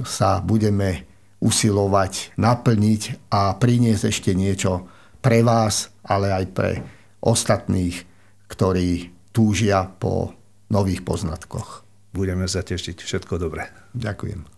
sa 0.00 0.40
budeme 0.40 1.04
usilovať 1.44 2.40
naplniť 2.40 3.28
a 3.28 3.52
priniesť 3.60 4.04
ešte 4.08 4.32
niečo 4.32 4.88
pre 5.20 5.44
vás, 5.44 5.92
ale 6.00 6.32
aj 6.32 6.44
pre 6.56 6.80
ostatných, 7.20 8.00
ktorí 8.48 9.12
túžia 9.36 9.84
po 9.84 10.32
nových 10.72 11.04
poznatkoch. 11.04 11.84
Budeme 12.16 12.48
sa 12.48 12.64
tešiť. 12.64 13.04
Všetko 13.04 13.36
dobré. 13.36 13.68
Ďakujem. 13.92 14.51